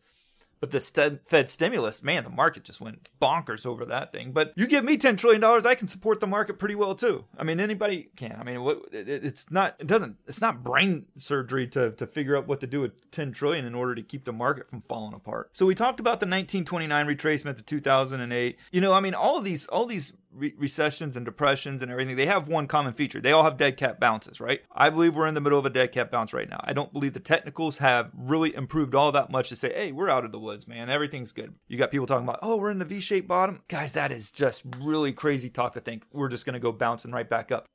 But 0.60 0.70
the 0.70 1.20
Fed 1.24 1.48
stimulus, 1.50 2.02
man, 2.02 2.24
the 2.24 2.30
market 2.30 2.64
just 2.64 2.80
went 2.80 3.08
bonkers 3.20 3.64
over 3.64 3.84
that 3.86 4.12
thing. 4.12 4.32
But 4.32 4.52
you 4.56 4.66
give 4.66 4.84
me 4.84 4.96
ten 4.96 5.16
trillion 5.16 5.40
dollars, 5.40 5.64
I 5.64 5.74
can 5.74 5.88
support 5.88 6.20
the 6.20 6.26
market 6.26 6.58
pretty 6.58 6.74
well 6.74 6.94
too. 6.94 7.24
I 7.36 7.44
mean, 7.44 7.60
anybody 7.60 8.10
can. 8.16 8.36
I 8.40 8.44
mean, 8.44 8.66
it's 8.92 9.50
not. 9.50 9.76
It 9.78 9.86
doesn't. 9.86 10.16
It's 10.26 10.40
not 10.40 10.64
brain 10.64 11.06
surgery 11.18 11.66
to 11.68 11.92
to 11.92 12.06
figure 12.06 12.36
out 12.36 12.46
what 12.46 12.60
to 12.60 12.66
do 12.66 12.80
with 12.80 13.10
ten 13.10 13.32
trillion 13.32 13.64
in 13.64 13.74
order 13.74 13.94
to 13.94 14.02
keep 14.02 14.24
the 14.24 14.32
market 14.32 14.68
from 14.68 14.82
falling 14.88 15.14
apart. 15.14 15.50
So 15.52 15.66
we 15.66 15.74
talked 15.74 16.00
about 16.00 16.20
the 16.20 16.26
1929 16.26 17.06
retracement, 17.06 17.56
the 17.56 17.62
2008. 17.62 18.58
You 18.72 18.80
know, 18.80 18.92
I 18.92 19.00
mean, 19.00 19.14
all 19.14 19.38
of 19.38 19.44
these, 19.44 19.66
all 19.66 19.86
these 19.86 20.12
re- 20.38 20.54
recessions 20.56 21.16
and 21.16 21.24
depressions 21.24 21.82
and 21.82 21.90
everything, 21.90 22.16
they 22.16 22.26
have 22.26 22.48
one 22.48 22.66
common 22.66 22.92
feature. 22.92 23.20
They 23.20 23.32
all 23.32 23.44
have 23.44 23.56
dead 23.56 23.76
cat 23.76 24.00
bounces, 24.00 24.40
right? 24.40 24.62
I 24.72 24.90
believe 24.90 25.14
we're 25.14 25.26
in 25.26 25.34
the 25.34 25.40
middle 25.40 25.58
of 25.58 25.66
a 25.66 25.70
dead 25.70 25.92
cat 25.92 26.10
bounce 26.10 26.32
right 26.32 26.48
now. 26.48 26.60
I 26.64 26.72
don't 26.72 26.92
believe 26.92 27.12
the 27.12 27.20
technicals 27.20 27.78
have 27.78 28.10
really 28.16 28.54
improved 28.54 28.94
all 28.94 29.12
that 29.12 29.30
much 29.30 29.48
to 29.50 29.56
say, 29.56 29.72
hey, 29.74 29.92
we're 29.92 30.08
out 30.10 30.24
of 30.24 30.32
the 30.32 30.38
woods, 30.38 30.68
man. 30.68 30.90
Everything's 30.90 31.32
good. 31.32 31.54
You 31.66 31.76
got 31.76 31.90
people 31.90 32.06
talking 32.06 32.26
about, 32.26 32.40
oh, 32.42 32.56
we're 32.56 32.70
in 32.70 32.78
the 32.78 32.84
V 32.84 33.00
shaped 33.00 33.28
bottom. 33.28 33.62
Guys, 33.68 33.92
that 33.92 34.12
is 34.12 34.30
just 34.30 34.62
really 34.78 35.12
crazy 35.12 35.50
talk 35.50 35.74
to 35.74 35.80
think 35.80 36.04
we're 36.12 36.28
just 36.28 36.46
going 36.46 36.54
to 36.54 36.60
go 36.60 36.72
bouncing 36.72 37.12
right 37.12 37.28
back 37.28 37.52
up. 37.52 37.66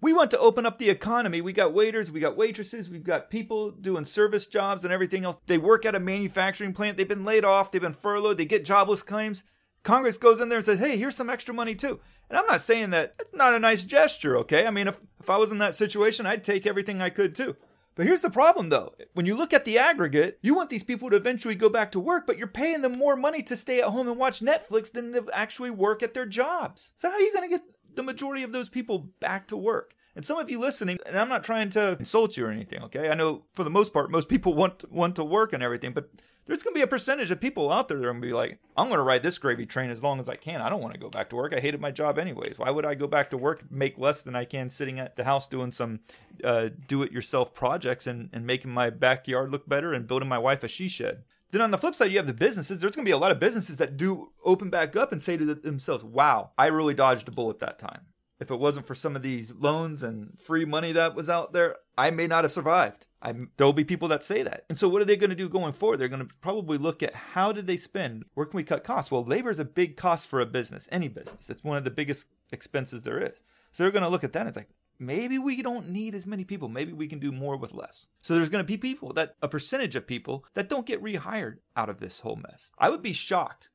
We 0.00 0.12
want 0.12 0.30
to 0.30 0.38
open 0.38 0.64
up 0.64 0.78
the 0.78 0.90
economy. 0.90 1.40
We 1.40 1.52
got 1.52 1.74
waiters, 1.74 2.12
we 2.12 2.20
got 2.20 2.36
waitresses, 2.36 2.88
we've 2.88 3.02
got 3.02 3.30
people 3.30 3.72
doing 3.72 4.04
service 4.04 4.46
jobs 4.46 4.84
and 4.84 4.92
everything 4.92 5.24
else. 5.24 5.38
They 5.48 5.58
work 5.58 5.84
at 5.84 5.96
a 5.96 6.00
manufacturing 6.00 6.72
plant. 6.72 6.96
They've 6.96 7.08
been 7.08 7.24
laid 7.24 7.44
off, 7.44 7.72
they've 7.72 7.82
been 7.82 7.94
furloughed, 7.94 8.38
they 8.38 8.44
get 8.44 8.64
jobless 8.64 9.02
claims. 9.02 9.42
Congress 9.82 10.16
goes 10.16 10.40
in 10.40 10.48
there 10.48 10.58
and 10.58 10.66
says, 10.66 10.78
hey, 10.78 10.96
here's 10.96 11.16
some 11.16 11.30
extra 11.30 11.54
money 11.54 11.74
too. 11.74 12.00
And 12.28 12.38
I'm 12.38 12.46
not 12.46 12.60
saying 12.60 12.90
that 12.90 13.14
it's 13.18 13.32
not 13.32 13.54
a 13.54 13.58
nice 13.58 13.84
gesture, 13.84 14.36
okay? 14.38 14.66
I 14.66 14.70
mean, 14.70 14.88
if, 14.88 15.00
if 15.20 15.30
I 15.30 15.38
was 15.38 15.50
in 15.50 15.58
that 15.58 15.74
situation, 15.74 16.26
I'd 16.26 16.44
take 16.44 16.66
everything 16.66 17.00
I 17.00 17.10
could 17.10 17.34
too. 17.34 17.56
But 17.94 18.06
here's 18.06 18.20
the 18.20 18.30
problem 18.30 18.68
though. 18.68 18.94
When 19.14 19.26
you 19.26 19.34
look 19.36 19.52
at 19.52 19.64
the 19.64 19.78
aggregate, 19.78 20.38
you 20.40 20.54
want 20.54 20.70
these 20.70 20.84
people 20.84 21.10
to 21.10 21.16
eventually 21.16 21.56
go 21.56 21.68
back 21.68 21.90
to 21.92 22.00
work, 22.00 22.26
but 22.26 22.38
you're 22.38 22.46
paying 22.46 22.82
them 22.82 22.92
more 22.92 23.16
money 23.16 23.42
to 23.42 23.56
stay 23.56 23.80
at 23.80 23.88
home 23.88 24.06
and 24.06 24.16
watch 24.16 24.40
Netflix 24.40 24.92
than 24.92 25.12
to 25.12 25.26
actually 25.32 25.70
work 25.70 26.02
at 26.02 26.14
their 26.14 26.26
jobs. 26.26 26.92
So 26.96 27.10
how 27.10 27.16
are 27.16 27.20
you 27.20 27.32
going 27.32 27.50
to 27.50 27.56
get 27.56 27.64
the 27.94 28.04
majority 28.04 28.44
of 28.44 28.52
those 28.52 28.68
people 28.68 29.08
back 29.18 29.48
to 29.48 29.56
work? 29.56 29.94
And 30.18 30.26
some 30.26 30.40
of 30.40 30.50
you 30.50 30.58
listening, 30.58 30.98
and 31.06 31.16
I'm 31.16 31.28
not 31.28 31.44
trying 31.44 31.70
to 31.70 31.96
insult 32.00 32.36
you 32.36 32.44
or 32.44 32.50
anything, 32.50 32.82
okay? 32.82 33.08
I 33.08 33.14
know 33.14 33.44
for 33.54 33.62
the 33.62 33.70
most 33.70 33.92
part, 33.92 34.10
most 34.10 34.28
people 34.28 34.52
want 34.52 34.90
want 34.90 35.14
to 35.14 35.22
work 35.22 35.52
and 35.52 35.62
everything, 35.62 35.92
but 35.92 36.10
there's 36.44 36.64
going 36.64 36.74
to 36.74 36.78
be 36.78 36.82
a 36.82 36.88
percentage 36.88 37.30
of 37.30 37.40
people 37.40 37.70
out 37.70 37.86
there 37.86 37.98
that 37.98 38.04
are 38.04 38.10
going 38.10 38.20
to 38.20 38.26
be 38.26 38.32
like, 38.32 38.58
I'm 38.76 38.88
going 38.88 38.98
to 38.98 39.04
ride 39.04 39.22
this 39.22 39.38
gravy 39.38 39.64
train 39.64 39.90
as 39.90 40.02
long 40.02 40.18
as 40.18 40.28
I 40.28 40.34
can. 40.34 40.60
I 40.60 40.70
don't 40.70 40.80
want 40.80 40.94
to 40.94 40.98
go 40.98 41.08
back 41.08 41.30
to 41.30 41.36
work. 41.36 41.54
I 41.54 41.60
hated 41.60 41.80
my 41.80 41.92
job 41.92 42.18
anyways. 42.18 42.58
Why 42.58 42.68
would 42.68 42.84
I 42.84 42.96
go 42.96 43.06
back 43.06 43.30
to 43.30 43.36
work, 43.36 43.62
make 43.70 43.96
less 43.96 44.22
than 44.22 44.34
I 44.34 44.44
can 44.44 44.70
sitting 44.70 44.98
at 44.98 45.14
the 45.14 45.22
house 45.22 45.46
doing 45.46 45.70
some 45.70 46.00
uh, 46.42 46.70
do 46.88 47.04
it 47.04 47.12
yourself 47.12 47.54
projects 47.54 48.08
and, 48.08 48.28
and 48.32 48.44
making 48.44 48.72
my 48.72 48.90
backyard 48.90 49.52
look 49.52 49.68
better 49.68 49.92
and 49.92 50.08
building 50.08 50.28
my 50.28 50.38
wife 50.38 50.64
a 50.64 50.68
she 50.68 50.88
shed? 50.88 51.22
Then 51.52 51.60
on 51.60 51.70
the 51.70 51.78
flip 51.78 51.94
side, 51.94 52.10
you 52.10 52.16
have 52.16 52.26
the 52.26 52.34
businesses. 52.34 52.80
There's 52.80 52.96
going 52.96 53.04
to 53.04 53.08
be 53.08 53.14
a 53.14 53.18
lot 53.18 53.30
of 53.30 53.38
businesses 53.38 53.76
that 53.76 53.96
do 53.96 54.32
open 54.44 54.68
back 54.68 54.96
up 54.96 55.12
and 55.12 55.22
say 55.22 55.36
to 55.36 55.54
themselves, 55.54 56.02
wow, 56.02 56.50
I 56.58 56.66
really 56.66 56.94
dodged 56.94 57.28
a 57.28 57.30
bullet 57.30 57.60
that 57.60 57.78
time. 57.78 58.00
If 58.40 58.50
it 58.50 58.60
wasn't 58.60 58.86
for 58.86 58.94
some 58.94 59.16
of 59.16 59.22
these 59.22 59.52
loans 59.52 60.02
and 60.02 60.38
free 60.38 60.64
money 60.64 60.92
that 60.92 61.16
was 61.16 61.28
out 61.28 61.52
there, 61.52 61.76
I 61.96 62.10
may 62.10 62.28
not 62.28 62.44
have 62.44 62.52
survived. 62.52 63.06
I, 63.20 63.34
there'll 63.56 63.72
be 63.72 63.84
people 63.84 64.06
that 64.08 64.22
say 64.22 64.44
that. 64.44 64.64
And 64.68 64.78
so 64.78 64.88
what 64.88 65.02
are 65.02 65.04
they 65.04 65.16
going 65.16 65.30
to 65.30 65.36
do 65.36 65.48
going 65.48 65.72
forward? 65.72 65.98
They're 65.98 66.08
going 66.08 66.26
to 66.26 66.34
probably 66.40 66.78
look 66.78 67.02
at 67.02 67.14
how 67.14 67.50
did 67.50 67.66
they 67.66 67.76
spend? 67.76 68.24
Where 68.34 68.46
can 68.46 68.56
we 68.56 68.62
cut 68.62 68.84
costs? 68.84 69.10
Well, 69.10 69.24
labor 69.24 69.50
is 69.50 69.58
a 69.58 69.64
big 69.64 69.96
cost 69.96 70.28
for 70.28 70.40
a 70.40 70.46
business, 70.46 70.88
any 70.92 71.08
business. 71.08 71.50
It's 71.50 71.64
one 71.64 71.76
of 71.76 71.84
the 71.84 71.90
biggest 71.90 72.28
expenses 72.52 73.02
there 73.02 73.20
is. 73.20 73.42
So 73.72 73.82
they're 73.82 73.90
going 73.90 74.04
to 74.04 74.08
look 74.08 74.24
at 74.24 74.32
that 74.34 74.40
and 74.40 74.48
it's 74.48 74.56
like, 74.56 74.70
maybe 74.98 75.38
we 75.38 75.62
don't 75.62 75.90
need 75.90 76.14
as 76.14 76.26
many 76.26 76.44
people. 76.44 76.68
Maybe 76.68 76.92
we 76.92 77.08
can 77.08 77.18
do 77.18 77.32
more 77.32 77.56
with 77.56 77.72
less. 77.72 78.06
So 78.20 78.34
there's 78.34 78.48
going 78.48 78.64
to 78.64 78.66
be 78.66 78.76
people 78.76 79.12
that 79.14 79.34
a 79.42 79.48
percentage 79.48 79.96
of 79.96 80.06
people 80.06 80.44
that 80.54 80.68
don't 80.68 80.86
get 80.86 81.02
rehired 81.02 81.56
out 81.76 81.88
of 81.88 82.00
this 82.00 82.20
whole 82.20 82.36
mess. 82.36 82.72
I 82.78 82.90
would 82.90 83.02
be 83.02 83.12
shocked 83.12 83.70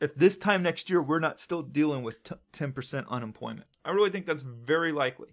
if 0.00 0.14
this 0.14 0.36
time 0.36 0.62
next 0.62 0.90
year 0.90 1.00
we're 1.02 1.18
not 1.18 1.40
still 1.40 1.62
dealing 1.62 2.02
with 2.02 2.22
t- 2.22 2.34
10% 2.52 3.08
unemployment. 3.08 3.66
I 3.86 3.92
really 3.92 4.10
think 4.10 4.26
that's 4.26 4.42
very 4.42 4.92
likely. 4.92 5.28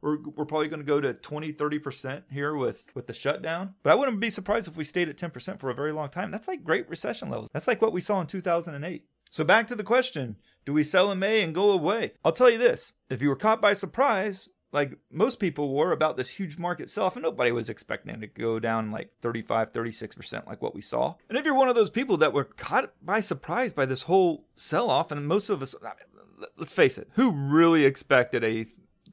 We're, 0.00 0.18
we're 0.34 0.46
probably 0.46 0.68
going 0.68 0.80
to 0.80 0.86
go 0.86 1.00
to 1.00 1.12
20, 1.12 1.52
30% 1.52 2.22
here 2.32 2.54
with, 2.54 2.84
with 2.94 3.06
the 3.06 3.12
shutdown. 3.12 3.74
But 3.82 3.92
I 3.92 3.94
wouldn't 3.94 4.18
be 4.18 4.30
surprised 4.30 4.66
if 4.66 4.76
we 4.76 4.84
stayed 4.84 5.10
at 5.10 5.18
10% 5.18 5.60
for 5.60 5.68
a 5.68 5.74
very 5.74 5.92
long 5.92 6.08
time. 6.08 6.30
That's 6.30 6.48
like 6.48 6.64
Great 6.64 6.88
Recession 6.88 7.28
levels. 7.28 7.50
That's 7.52 7.68
like 7.68 7.82
what 7.82 7.92
we 7.92 8.00
saw 8.00 8.20
in 8.20 8.26
2008. 8.26 9.04
So 9.30 9.44
back 9.44 9.66
to 9.68 9.76
the 9.76 9.84
question 9.84 10.36
do 10.66 10.72
we 10.72 10.84
sell 10.84 11.10
in 11.10 11.18
May 11.18 11.42
and 11.42 11.54
go 11.54 11.70
away? 11.70 12.12
I'll 12.24 12.32
tell 12.32 12.50
you 12.50 12.58
this 12.58 12.92
if 13.08 13.22
you 13.22 13.28
were 13.28 13.36
caught 13.36 13.60
by 13.60 13.74
surprise, 13.74 14.48
like 14.72 14.98
most 15.10 15.38
people 15.40 15.74
were 15.74 15.92
about 15.92 16.16
this 16.16 16.30
huge 16.30 16.58
market 16.58 16.90
sell 16.90 17.04
off, 17.06 17.16
and 17.16 17.22
nobody 17.22 17.52
was 17.52 17.68
expecting 17.68 18.14
it 18.14 18.20
to 18.20 18.26
go 18.26 18.58
down 18.58 18.90
like 18.90 19.10
35, 19.20 19.72
36% 19.72 20.46
like 20.46 20.62
what 20.62 20.74
we 20.74 20.80
saw. 20.80 21.14
And 21.28 21.38
if 21.38 21.44
you're 21.44 21.54
one 21.54 21.68
of 21.68 21.74
those 21.74 21.90
people 21.90 22.16
that 22.18 22.32
were 22.32 22.44
caught 22.44 22.92
by 23.02 23.20
surprise 23.20 23.72
by 23.72 23.86
this 23.86 24.02
whole 24.02 24.44
sell 24.56 24.90
off, 24.90 25.10
and 25.10 25.26
most 25.26 25.48
of 25.48 25.62
us, 25.62 25.74
let's 26.56 26.72
face 26.72 26.98
it, 26.98 27.08
who 27.14 27.30
really 27.30 27.84
expected 27.84 28.44
a 28.44 28.66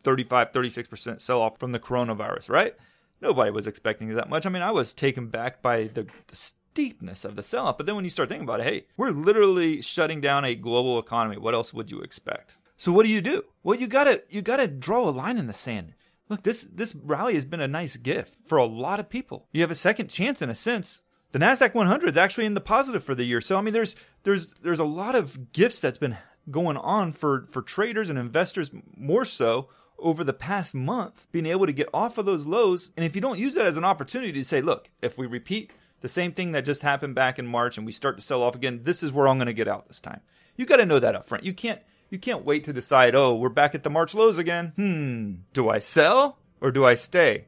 35, 0.03 0.51
36% 0.51 1.22
sell 1.22 1.41
off 1.41 1.60
from 1.60 1.72
the 1.72 1.79
coronavirus, 1.79 2.50
right? 2.50 2.75
Nobody 3.22 3.51
was 3.51 3.67
expecting 3.67 4.13
that 4.15 4.29
much. 4.29 4.46
I 4.46 4.50
mean, 4.50 4.62
I 4.62 4.72
was 4.72 4.91
taken 4.91 5.27
back 5.27 5.62
by 5.62 5.86
the, 5.86 6.07
the 6.27 6.36
steepness 6.36 7.25
of 7.25 7.36
the 7.36 7.43
sell 7.43 7.65
off. 7.65 7.77
But 7.77 7.88
then 7.88 7.96
when 7.96 8.03
you 8.03 8.10
start 8.10 8.29
thinking 8.29 8.48
about 8.48 8.60
it, 8.60 8.67
hey, 8.67 8.86
we're 8.96 9.10
literally 9.10 9.81
shutting 9.81 10.22
down 10.22 10.46
a 10.46 10.55
global 10.55 11.00
economy. 11.00 11.38
What 11.38 11.55
else 11.55 11.74
would 11.74 11.89
you 11.89 12.01
expect? 12.01 12.55
So 12.77 12.91
what 12.91 13.03
do 13.03 13.12
you 13.12 13.22
do? 13.22 13.43
Well, 13.63 13.79
you 13.79 13.88
gotta 13.88 14.22
you 14.29 14.43
gotta 14.43 14.67
draw 14.67 15.10
a 15.10 15.10
line 15.10 15.39
in 15.39 15.48
the 15.48 15.53
sand. 15.53 15.96
Look, 16.29 16.43
this 16.43 16.63
this 16.63 16.93
rally 16.93 17.34
has 17.34 17.46
been 17.46 17.62
a 17.62 17.67
nice 17.67 17.98
gift 17.98 18.36
for 18.46 18.60
a 18.60 18.65
lot 18.65 19.00
of 19.00 19.10
people. 19.10 19.48
You 19.51 19.62
have 19.62 19.72
a 19.72 19.75
second 19.75 20.10
chance 20.10 20.41
in 20.41 20.51
a 20.51 20.55
sense. 20.55 21.01
The 21.31 21.39
Nasdaq 21.39 21.74
100 21.74 22.10
is 22.10 22.17
actually 22.17 22.46
in 22.46 22.53
the 22.53 22.62
positive 22.62 23.03
for 23.03 23.15
the 23.15 23.25
year. 23.25 23.41
So 23.41 23.57
I 23.57 23.62
mean, 23.62 23.74
there's 23.74 23.96
there's 24.24 24.53
there's 24.62 24.79
a 24.79 24.86
lot 24.86 25.15
of 25.15 25.51
gifts 25.51 25.79
that's 25.79 25.98
been 25.98 26.17
going 26.50 26.77
on 26.77 27.13
for 27.13 27.48
for 27.51 27.62
traders 27.62 28.10
and 28.10 28.18
investors 28.18 28.72
more 28.96 29.25
so 29.25 29.70
over 30.00 30.24
the 30.24 30.34
past 30.34 30.75
month, 30.75 31.25
being 31.32 31.48
able 31.48 31.66
to 31.66 31.74
get 31.74 31.89
off 31.94 32.18
of 32.18 32.25
those 32.25 32.46
lows. 32.46 32.92
And 32.96 33.06
if 33.06 33.16
you 33.16 33.22
don't 33.22 33.39
use 33.39 33.56
that 33.56 33.66
as 33.66 33.77
an 33.77 33.84
opportunity 33.84 34.34
to 34.34 34.44
say, 34.44 34.62
look, 34.62 34.89
if 35.01 35.18
we 35.18 35.25
repeat 35.25 35.72
the 36.01 36.10
same 36.10 36.32
thing 36.32 36.51
that 36.51 36.66
just 36.66 36.82
happened 36.82 37.16
back 37.16 37.39
in 37.39 37.48
March 37.48 37.77
and 37.77 37.86
we 37.86 37.92
start 37.92 38.18
to 38.18 38.24
sell 38.24 38.44
off 38.44 38.56
again, 38.56 38.82
this 38.84 39.01
is 39.01 39.12
where 39.12 39.27
I'm 39.27 39.38
going 39.38 39.48
to 39.48 39.54
get 39.54 39.68
out 39.68 39.88
this 39.88 40.00
time. 40.00 40.22
You 40.56 40.66
got 40.66 40.77
to 40.77 40.86
know 40.86 41.00
that 41.00 41.16
up 41.16 41.25
front. 41.25 41.44
You 41.44 41.54
can't 41.54 41.82
you 42.10 42.20
can't 42.20 42.46
wait 42.46 42.63
to 42.66 42.74
decide, 42.74 43.16
oh, 43.16 43.36
we're 43.36 43.50
back 43.50 43.75
at 43.75 43.84
the 43.84 43.89
March 43.89 44.16
lows 44.16 44.38
again. 44.38 44.74
Hmm, 44.75 45.34
do 45.54 45.70
I 45.70 45.80
sell 45.80 46.38
or 46.62 46.72
do 46.72 46.86
I 46.86 46.96
stay? 46.96 47.46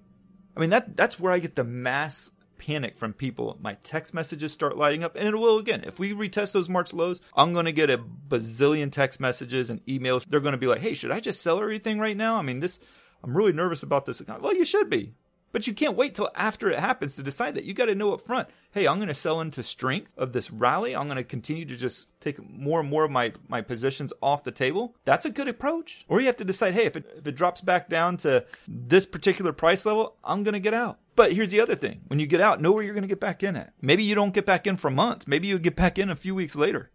I 0.55 0.59
mean, 0.59 0.71
that 0.71 0.97
that's 0.97 1.19
where 1.19 1.31
I 1.31 1.39
get 1.39 1.55
the 1.55 1.63
mass 1.63 2.31
panic 2.59 2.95
from 2.95 3.13
people. 3.13 3.57
My 3.59 3.73
text 3.83 4.13
messages 4.13 4.53
start 4.53 4.77
lighting 4.77 5.03
up, 5.03 5.15
and 5.15 5.27
it 5.27 5.35
will 5.35 5.57
again. 5.57 5.83
If 5.87 5.97
we 5.97 6.13
retest 6.13 6.51
those 6.51 6.69
March 6.69 6.93
lows, 6.93 7.21
I'm 7.35 7.53
going 7.53 7.65
to 7.65 7.71
get 7.71 7.89
a 7.89 7.97
bazillion 7.97 8.91
text 8.91 9.19
messages 9.19 9.71
and 9.71 9.83
emails. 9.87 10.25
They're 10.27 10.39
going 10.39 10.51
to 10.51 10.57
be 10.57 10.67
like, 10.67 10.81
hey, 10.81 10.93
should 10.93 11.11
I 11.11 11.19
just 11.19 11.41
sell 11.41 11.59
everything 11.59 11.99
right 11.99 12.15
now? 12.15 12.35
I 12.35 12.43
mean, 12.43 12.59
this, 12.59 12.77
I'm 13.23 13.35
really 13.35 13.53
nervous 13.53 13.81
about 13.81 14.05
this. 14.05 14.21
Well, 14.21 14.55
you 14.55 14.65
should 14.65 14.89
be. 14.89 15.13
But 15.51 15.65
you 15.65 15.73
can't 15.73 15.97
wait 15.97 16.13
till 16.13 16.29
after 16.35 16.69
it 16.69 16.79
happens 16.79 17.15
to 17.15 17.23
decide 17.23 17.55
that. 17.55 17.63
You 17.63 17.73
got 17.73 17.85
to 17.85 17.95
know 17.95 18.13
up 18.13 18.21
front, 18.21 18.49
hey, 18.71 18.87
I'm 18.87 18.97
going 18.97 19.07
to 19.07 19.15
sell 19.15 19.41
into 19.41 19.63
strength 19.63 20.11
of 20.15 20.31
this 20.31 20.51
rally. 20.51 20.95
I'm 20.95 21.07
going 21.07 21.17
to 21.17 21.23
continue 21.23 21.65
to 21.65 21.75
just 21.75 22.07
take 22.19 22.37
more 22.47 22.81
and 22.81 22.89
more 22.89 23.03
of 23.03 23.09
my, 23.09 23.33
my 23.47 23.61
positions 23.61 24.13
off 24.21 24.43
the 24.43 24.51
table. 24.51 24.95
That's 25.05 25.25
a 25.25 25.31
good 25.31 25.47
approach. 25.47 26.05
Or 26.07 26.19
you 26.19 26.27
have 26.27 26.37
to 26.37 26.45
decide, 26.45 26.75
hey, 26.75 26.85
if 26.85 26.95
it, 26.95 27.05
if 27.17 27.25
it 27.25 27.35
drops 27.35 27.61
back 27.61 27.89
down 27.89 28.17
to 28.17 28.45
this 28.67 29.07
particular 29.07 29.51
price 29.51 29.87
level, 29.87 30.17
I'm 30.23 30.43
going 30.43 30.53
to 30.53 30.59
get 30.59 30.75
out. 30.75 30.99
But 31.19 31.33
here's 31.33 31.49
the 31.49 31.59
other 31.59 31.75
thing. 31.75 32.03
When 32.07 32.21
you 32.21 32.27
get 32.27 32.39
out, 32.39 32.61
know 32.61 32.71
where 32.71 32.81
you're 32.81 32.93
going 32.93 33.01
to 33.01 33.09
get 33.09 33.19
back 33.19 33.43
in 33.43 33.57
at. 33.57 33.73
Maybe 33.81 34.03
you 34.03 34.15
don't 34.15 34.33
get 34.33 34.45
back 34.45 34.65
in 34.65 34.77
for 34.77 34.89
months. 34.89 35.27
Maybe 35.27 35.49
you 35.49 35.59
get 35.59 35.75
back 35.75 35.99
in 35.99 36.09
a 36.09 36.15
few 36.15 36.33
weeks 36.33 36.55
later 36.55 36.91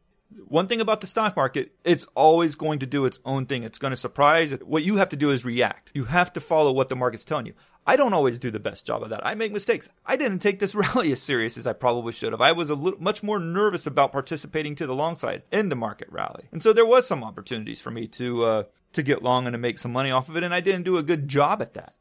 one 0.46 0.66
thing 0.66 0.80
about 0.80 1.00
the 1.00 1.06
stock 1.06 1.36
market, 1.36 1.72
it's 1.84 2.06
always 2.14 2.56
going 2.56 2.78
to 2.80 2.86
do 2.86 3.04
its 3.04 3.18
own 3.24 3.46
thing. 3.46 3.62
It's 3.62 3.78
going 3.78 3.92
to 3.92 3.96
surprise. 3.96 4.52
What 4.64 4.84
you 4.84 4.96
have 4.96 5.08
to 5.10 5.16
do 5.16 5.30
is 5.30 5.44
react. 5.44 5.90
You 5.94 6.04
have 6.04 6.32
to 6.32 6.40
follow 6.40 6.72
what 6.72 6.88
the 6.88 6.96
market's 6.96 7.24
telling 7.24 7.46
you. 7.46 7.54
I 7.86 7.96
don't 7.96 8.14
always 8.14 8.38
do 8.38 8.50
the 8.50 8.58
best 8.58 8.86
job 8.86 9.02
of 9.02 9.10
that. 9.10 9.26
I 9.26 9.34
make 9.34 9.52
mistakes. 9.52 9.88
I 10.06 10.16
didn't 10.16 10.38
take 10.38 10.58
this 10.58 10.74
rally 10.74 11.12
as 11.12 11.22
serious 11.22 11.58
as 11.58 11.66
I 11.66 11.72
probably 11.72 12.12
should 12.12 12.32
have. 12.32 12.40
I 12.40 12.52
was 12.52 12.70
a 12.70 12.74
little 12.74 13.00
much 13.00 13.22
more 13.22 13.38
nervous 13.38 13.86
about 13.86 14.12
participating 14.12 14.74
to 14.76 14.86
the 14.86 14.94
long 14.94 15.16
side 15.16 15.42
in 15.52 15.68
the 15.68 15.76
market 15.76 16.08
rally, 16.10 16.48
and 16.50 16.62
so 16.62 16.72
there 16.72 16.86
was 16.86 17.06
some 17.06 17.22
opportunities 17.22 17.80
for 17.80 17.90
me 17.90 18.06
to 18.08 18.44
uh, 18.44 18.62
to 18.94 19.02
get 19.02 19.22
long 19.22 19.46
and 19.46 19.54
to 19.54 19.58
make 19.58 19.78
some 19.78 19.92
money 19.92 20.10
off 20.10 20.28
of 20.28 20.36
it, 20.36 20.42
and 20.42 20.54
I 20.54 20.60
didn't 20.60 20.84
do 20.84 20.96
a 20.96 21.02
good 21.02 21.28
job 21.28 21.60
at 21.60 21.74
that. 21.74 21.94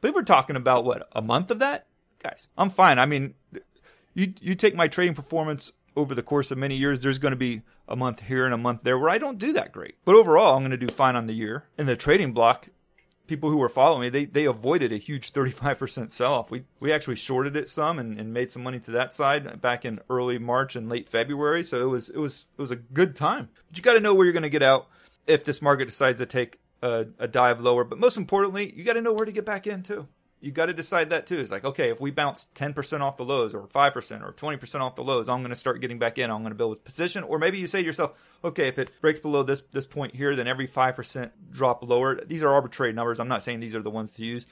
But 0.00 0.14
we're 0.14 0.22
talking 0.22 0.56
about 0.56 0.84
what 0.84 1.08
a 1.12 1.22
month 1.22 1.50
of 1.50 1.58
that, 1.58 1.86
guys. 2.22 2.48
I'm 2.56 2.70
fine. 2.70 2.98
I 2.98 3.06
mean, 3.06 3.34
you 4.14 4.34
you 4.40 4.54
take 4.54 4.74
my 4.74 4.88
trading 4.88 5.14
performance 5.14 5.72
over 5.98 6.14
the 6.14 6.22
course 6.22 6.50
of 6.50 6.58
many 6.58 6.76
years, 6.76 7.00
there's 7.00 7.18
going 7.18 7.32
to 7.32 7.36
be 7.36 7.62
a 7.88 7.96
month 7.96 8.20
here 8.20 8.44
and 8.44 8.54
a 8.54 8.58
month 8.58 8.82
there 8.84 8.98
where 8.98 9.10
I 9.10 9.18
don't 9.18 9.38
do 9.38 9.52
that 9.54 9.72
great. 9.72 9.96
But 10.04 10.14
overall, 10.14 10.54
I'm 10.54 10.62
going 10.62 10.70
to 10.70 10.76
do 10.76 10.88
fine 10.88 11.16
on 11.16 11.26
the 11.26 11.34
year. 11.34 11.64
In 11.76 11.86
the 11.86 11.96
trading 11.96 12.32
block, 12.32 12.68
people 13.26 13.50
who 13.50 13.58
were 13.58 13.68
following 13.68 14.02
me, 14.02 14.08
they, 14.08 14.24
they 14.24 14.44
avoided 14.44 14.92
a 14.92 14.96
huge 14.96 15.32
35% 15.32 16.12
sell 16.12 16.34
off. 16.34 16.50
We, 16.50 16.64
we 16.78 16.92
actually 16.92 17.16
shorted 17.16 17.56
it 17.56 17.68
some 17.68 17.98
and, 17.98 18.18
and 18.18 18.32
made 18.32 18.50
some 18.50 18.62
money 18.62 18.78
to 18.80 18.90
that 18.92 19.12
side 19.12 19.60
back 19.60 19.84
in 19.84 20.00
early 20.08 20.38
March 20.38 20.76
and 20.76 20.88
late 20.88 21.08
February. 21.08 21.64
So 21.64 21.82
it 21.82 21.90
was, 21.90 22.08
it 22.10 22.18
was, 22.18 22.46
it 22.56 22.60
was 22.60 22.70
a 22.70 22.76
good 22.76 23.16
time. 23.16 23.48
But 23.68 23.76
you 23.76 23.82
got 23.82 23.94
to 23.94 24.00
know 24.00 24.14
where 24.14 24.24
you're 24.24 24.32
going 24.32 24.42
to 24.44 24.48
get 24.48 24.62
out 24.62 24.88
if 25.26 25.44
this 25.44 25.60
market 25.60 25.86
decides 25.86 26.20
to 26.20 26.26
take 26.26 26.60
a, 26.82 27.06
a 27.18 27.28
dive 27.28 27.60
lower. 27.60 27.84
But 27.84 27.98
most 27.98 28.16
importantly, 28.16 28.72
you 28.76 28.84
got 28.84 28.94
to 28.94 29.02
know 29.02 29.12
where 29.12 29.24
to 29.24 29.32
get 29.32 29.44
back 29.44 29.66
in 29.66 29.82
too. 29.82 30.06
you 30.40 30.52
got 30.52 30.66
to 30.66 30.72
decide 30.72 31.10
that 31.10 31.26
too. 31.26 31.38
It's 31.38 31.50
like, 31.50 31.64
okay, 31.64 31.90
if 31.90 32.00
we 32.00 32.10
bounce 32.10 32.48
10% 32.54 33.00
off 33.00 33.16
the 33.16 33.24
lows 33.24 33.54
or 33.54 33.66
5% 33.66 34.22
or 34.22 34.32
20% 34.32 34.80
off 34.80 34.94
the 34.94 35.02
lows, 35.02 35.28
I'm 35.28 35.40
going 35.40 35.50
to 35.50 35.56
start 35.56 35.80
getting 35.80 35.98
back 35.98 36.18
in. 36.18 36.30
I'm 36.30 36.42
going 36.42 36.52
to 36.52 36.56
build 36.56 36.70
with 36.70 36.84
position. 36.84 37.24
Or 37.24 37.38
maybe 37.38 37.58
you 37.58 37.66
say 37.66 37.80
to 37.80 37.86
yourself, 37.86 38.12
okay, 38.44 38.68
if 38.68 38.78
it 38.78 38.90
breaks 39.00 39.20
below 39.20 39.42
this, 39.42 39.62
this 39.72 39.86
point 39.86 40.14
here, 40.14 40.34
then 40.36 40.46
every 40.46 40.68
5% 40.68 41.30
drop 41.50 41.82
lower. 41.82 42.24
These 42.24 42.42
are 42.42 42.48
arbitrary 42.48 42.92
numbers. 42.92 43.18
I'm 43.18 43.28
not 43.28 43.42
saying 43.42 43.60
these 43.60 43.74
are 43.74 43.82
the 43.82 43.90
ones 43.90 44.12
to 44.12 44.24
use 44.24 44.46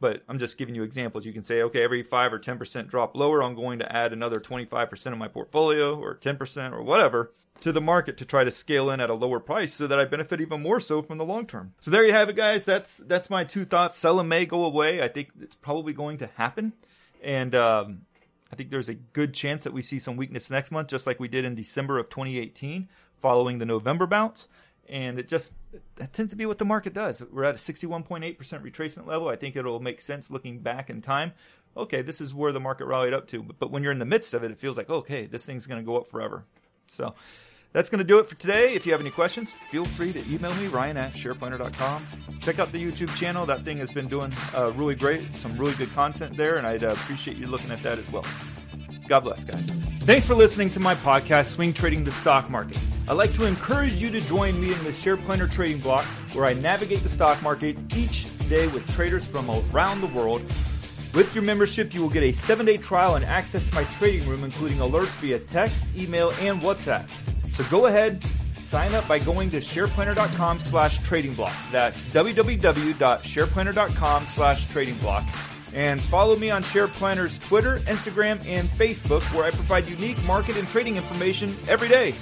but 0.00 0.22
I'm 0.28 0.38
just 0.38 0.58
giving 0.58 0.74
you 0.74 0.82
examples. 0.82 1.24
You 1.24 1.32
can 1.32 1.44
say, 1.44 1.62
okay, 1.62 1.82
every 1.82 2.02
5 2.02 2.32
or 2.32 2.38
10% 2.38 2.88
drop 2.88 3.16
lower, 3.16 3.42
I'm 3.42 3.54
going 3.54 3.78
to 3.78 3.96
add 3.96 4.12
another 4.12 4.40
25% 4.40 5.06
of 5.12 5.18
my 5.18 5.28
portfolio 5.28 5.98
or 5.98 6.16
10% 6.16 6.72
or 6.72 6.82
whatever 6.82 7.32
to 7.60 7.72
the 7.72 7.80
market 7.80 8.16
to 8.18 8.24
try 8.24 8.44
to 8.44 8.50
scale 8.50 8.90
in 8.90 9.00
at 9.00 9.10
a 9.10 9.14
lower 9.14 9.40
price 9.40 9.72
so 9.74 9.86
that 9.86 9.98
I 9.98 10.04
benefit 10.04 10.40
even 10.40 10.60
more 10.60 10.80
so 10.80 11.02
from 11.02 11.18
the 11.18 11.24
long 11.24 11.46
term. 11.46 11.74
So 11.80 11.90
there 11.90 12.04
you 12.04 12.12
have 12.12 12.28
it 12.28 12.36
guys. 12.36 12.64
That's 12.64 12.96
that's 12.98 13.30
my 13.30 13.44
two 13.44 13.64
thoughts. 13.64 13.96
Selim 13.96 14.28
may 14.28 14.44
go 14.44 14.64
away. 14.64 15.00
I 15.02 15.08
think 15.08 15.30
it's 15.40 15.54
probably 15.54 15.92
going 15.92 16.18
to 16.18 16.26
happen. 16.34 16.72
And 17.22 17.54
um, 17.54 18.02
I 18.52 18.56
think 18.56 18.70
there's 18.70 18.88
a 18.88 18.94
good 18.94 19.32
chance 19.32 19.64
that 19.64 19.72
we 19.72 19.82
see 19.82 19.98
some 19.98 20.16
weakness 20.16 20.50
next 20.50 20.72
month 20.72 20.88
just 20.88 21.06
like 21.06 21.20
we 21.20 21.28
did 21.28 21.44
in 21.44 21.54
December 21.54 21.98
of 21.98 22.10
2018 22.10 22.88
following 23.20 23.58
the 23.58 23.66
November 23.66 24.06
bounce 24.06 24.48
and 24.88 25.18
it 25.18 25.28
just 25.28 25.52
that 25.96 26.12
tends 26.12 26.32
to 26.32 26.36
be 26.36 26.46
what 26.46 26.58
the 26.58 26.64
market 26.64 26.92
does. 26.92 27.22
We're 27.22 27.44
at 27.44 27.54
a 27.54 27.58
61.8% 27.58 28.36
retracement 28.36 29.06
level. 29.06 29.28
I 29.28 29.36
think 29.36 29.56
it'll 29.56 29.80
make 29.80 30.00
sense 30.00 30.30
looking 30.30 30.58
back 30.58 30.90
in 30.90 31.00
time. 31.00 31.32
Okay, 31.76 32.02
this 32.02 32.20
is 32.20 32.32
where 32.32 32.52
the 32.52 32.60
market 32.60 32.86
rallied 32.86 33.12
up 33.12 33.26
to. 33.28 33.42
But 33.42 33.70
when 33.70 33.82
you're 33.82 33.92
in 33.92 33.98
the 33.98 34.04
midst 34.04 34.34
of 34.34 34.44
it, 34.44 34.50
it 34.50 34.58
feels 34.58 34.76
like, 34.76 34.88
okay, 34.88 35.26
this 35.26 35.44
thing's 35.44 35.66
going 35.66 35.82
to 35.82 35.86
go 35.86 35.96
up 35.96 36.08
forever. 36.08 36.44
So 36.90 37.14
that's 37.72 37.90
going 37.90 37.98
to 37.98 38.04
do 38.04 38.18
it 38.18 38.26
for 38.26 38.36
today. 38.36 38.74
If 38.74 38.86
you 38.86 38.92
have 38.92 39.00
any 39.00 39.10
questions, 39.10 39.52
feel 39.70 39.84
free 39.84 40.12
to 40.12 40.20
email 40.32 40.54
me, 40.54 40.68
ryan 40.68 40.96
at 40.96 41.14
shareplanner.com. 41.14 42.06
Check 42.40 42.60
out 42.60 42.70
the 42.70 42.78
YouTube 42.78 43.14
channel. 43.16 43.44
That 43.44 43.64
thing 43.64 43.78
has 43.78 43.90
been 43.90 44.08
doing 44.08 44.32
uh, 44.54 44.72
really 44.76 44.94
great, 44.94 45.22
some 45.36 45.56
really 45.58 45.74
good 45.74 45.92
content 45.92 46.36
there, 46.36 46.56
and 46.56 46.66
I'd 46.66 46.84
uh, 46.84 46.88
appreciate 46.88 47.36
you 47.36 47.48
looking 47.48 47.72
at 47.72 47.82
that 47.82 47.98
as 47.98 48.08
well. 48.10 48.24
God 49.08 49.20
bless, 49.20 49.42
guys. 49.42 49.68
Thanks 50.02 50.24
for 50.24 50.34
listening 50.34 50.70
to 50.70 50.80
my 50.80 50.94
podcast, 50.94 51.46
Swing 51.46 51.72
Trading 51.72 52.04
the 52.04 52.12
Stock 52.12 52.48
Market. 52.48 52.78
I'd 53.06 53.12
like 53.14 53.34
to 53.34 53.44
encourage 53.44 54.00
you 54.00 54.08
to 54.10 54.22
join 54.22 54.58
me 54.58 54.72
in 54.72 54.82
the 54.82 54.90
Share 54.92 55.18
Planner 55.18 55.46
Trading 55.46 55.78
Block, 55.80 56.06
where 56.32 56.46
I 56.46 56.54
navigate 56.54 57.02
the 57.02 57.10
stock 57.10 57.42
market 57.42 57.76
each 57.94 58.26
day 58.48 58.66
with 58.68 58.90
traders 58.92 59.26
from 59.26 59.50
around 59.50 60.00
the 60.00 60.06
world. 60.06 60.40
With 61.12 61.34
your 61.34 61.44
membership, 61.44 61.92
you 61.92 62.00
will 62.00 62.08
get 62.08 62.22
a 62.22 62.32
seven 62.32 62.64
day 62.64 62.78
trial 62.78 63.16
and 63.16 63.24
access 63.24 63.66
to 63.66 63.74
my 63.74 63.84
trading 63.84 64.26
room, 64.26 64.42
including 64.42 64.78
alerts 64.78 65.14
via 65.18 65.38
text, 65.38 65.84
email, 65.94 66.32
and 66.40 66.62
WhatsApp. 66.62 67.06
So 67.52 67.62
go 67.64 67.84
ahead, 67.86 68.24
sign 68.58 68.94
up 68.94 69.06
by 69.06 69.18
going 69.18 69.50
to 69.50 69.58
shareplanner.com 69.58 70.60
slash 70.60 71.06
trading 71.06 71.34
block. 71.34 71.52
That's 71.70 72.02
www.shareplanner.com 72.04 74.26
slash 74.28 74.66
trading 74.66 74.96
block 74.98 75.24
and 75.74 76.00
follow 76.00 76.36
me 76.36 76.50
on 76.50 76.62
SharePlanner's 76.62 77.38
Twitter, 77.38 77.80
Instagram, 77.80 78.44
and 78.46 78.68
Facebook, 78.70 79.22
where 79.34 79.44
I 79.44 79.50
provide 79.50 79.88
unique 79.88 80.22
market 80.24 80.56
and 80.56 80.68
trading 80.68 80.96
information 80.96 81.56
every 81.68 81.88
day. 81.88 82.14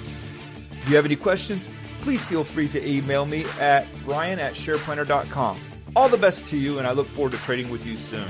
If 0.83 0.89
you 0.89 0.97
have 0.97 1.05
any 1.05 1.15
questions, 1.15 1.69
please 2.01 2.21
feel 2.25 2.43
free 2.43 2.67
to 2.67 2.85
email 2.85 3.25
me 3.25 3.45
at 3.57 3.87
ryan 4.05 4.37
at 4.37 4.53
shareplanner.com. 4.53 5.57
All 5.95 6.09
the 6.09 6.17
best 6.17 6.45
to 6.47 6.57
you, 6.57 6.77
and 6.77 6.85
I 6.85 6.91
look 6.91 7.07
forward 7.07 7.31
to 7.31 7.37
trading 7.37 7.69
with 7.69 7.85
you 7.85 7.95
soon. 7.95 8.27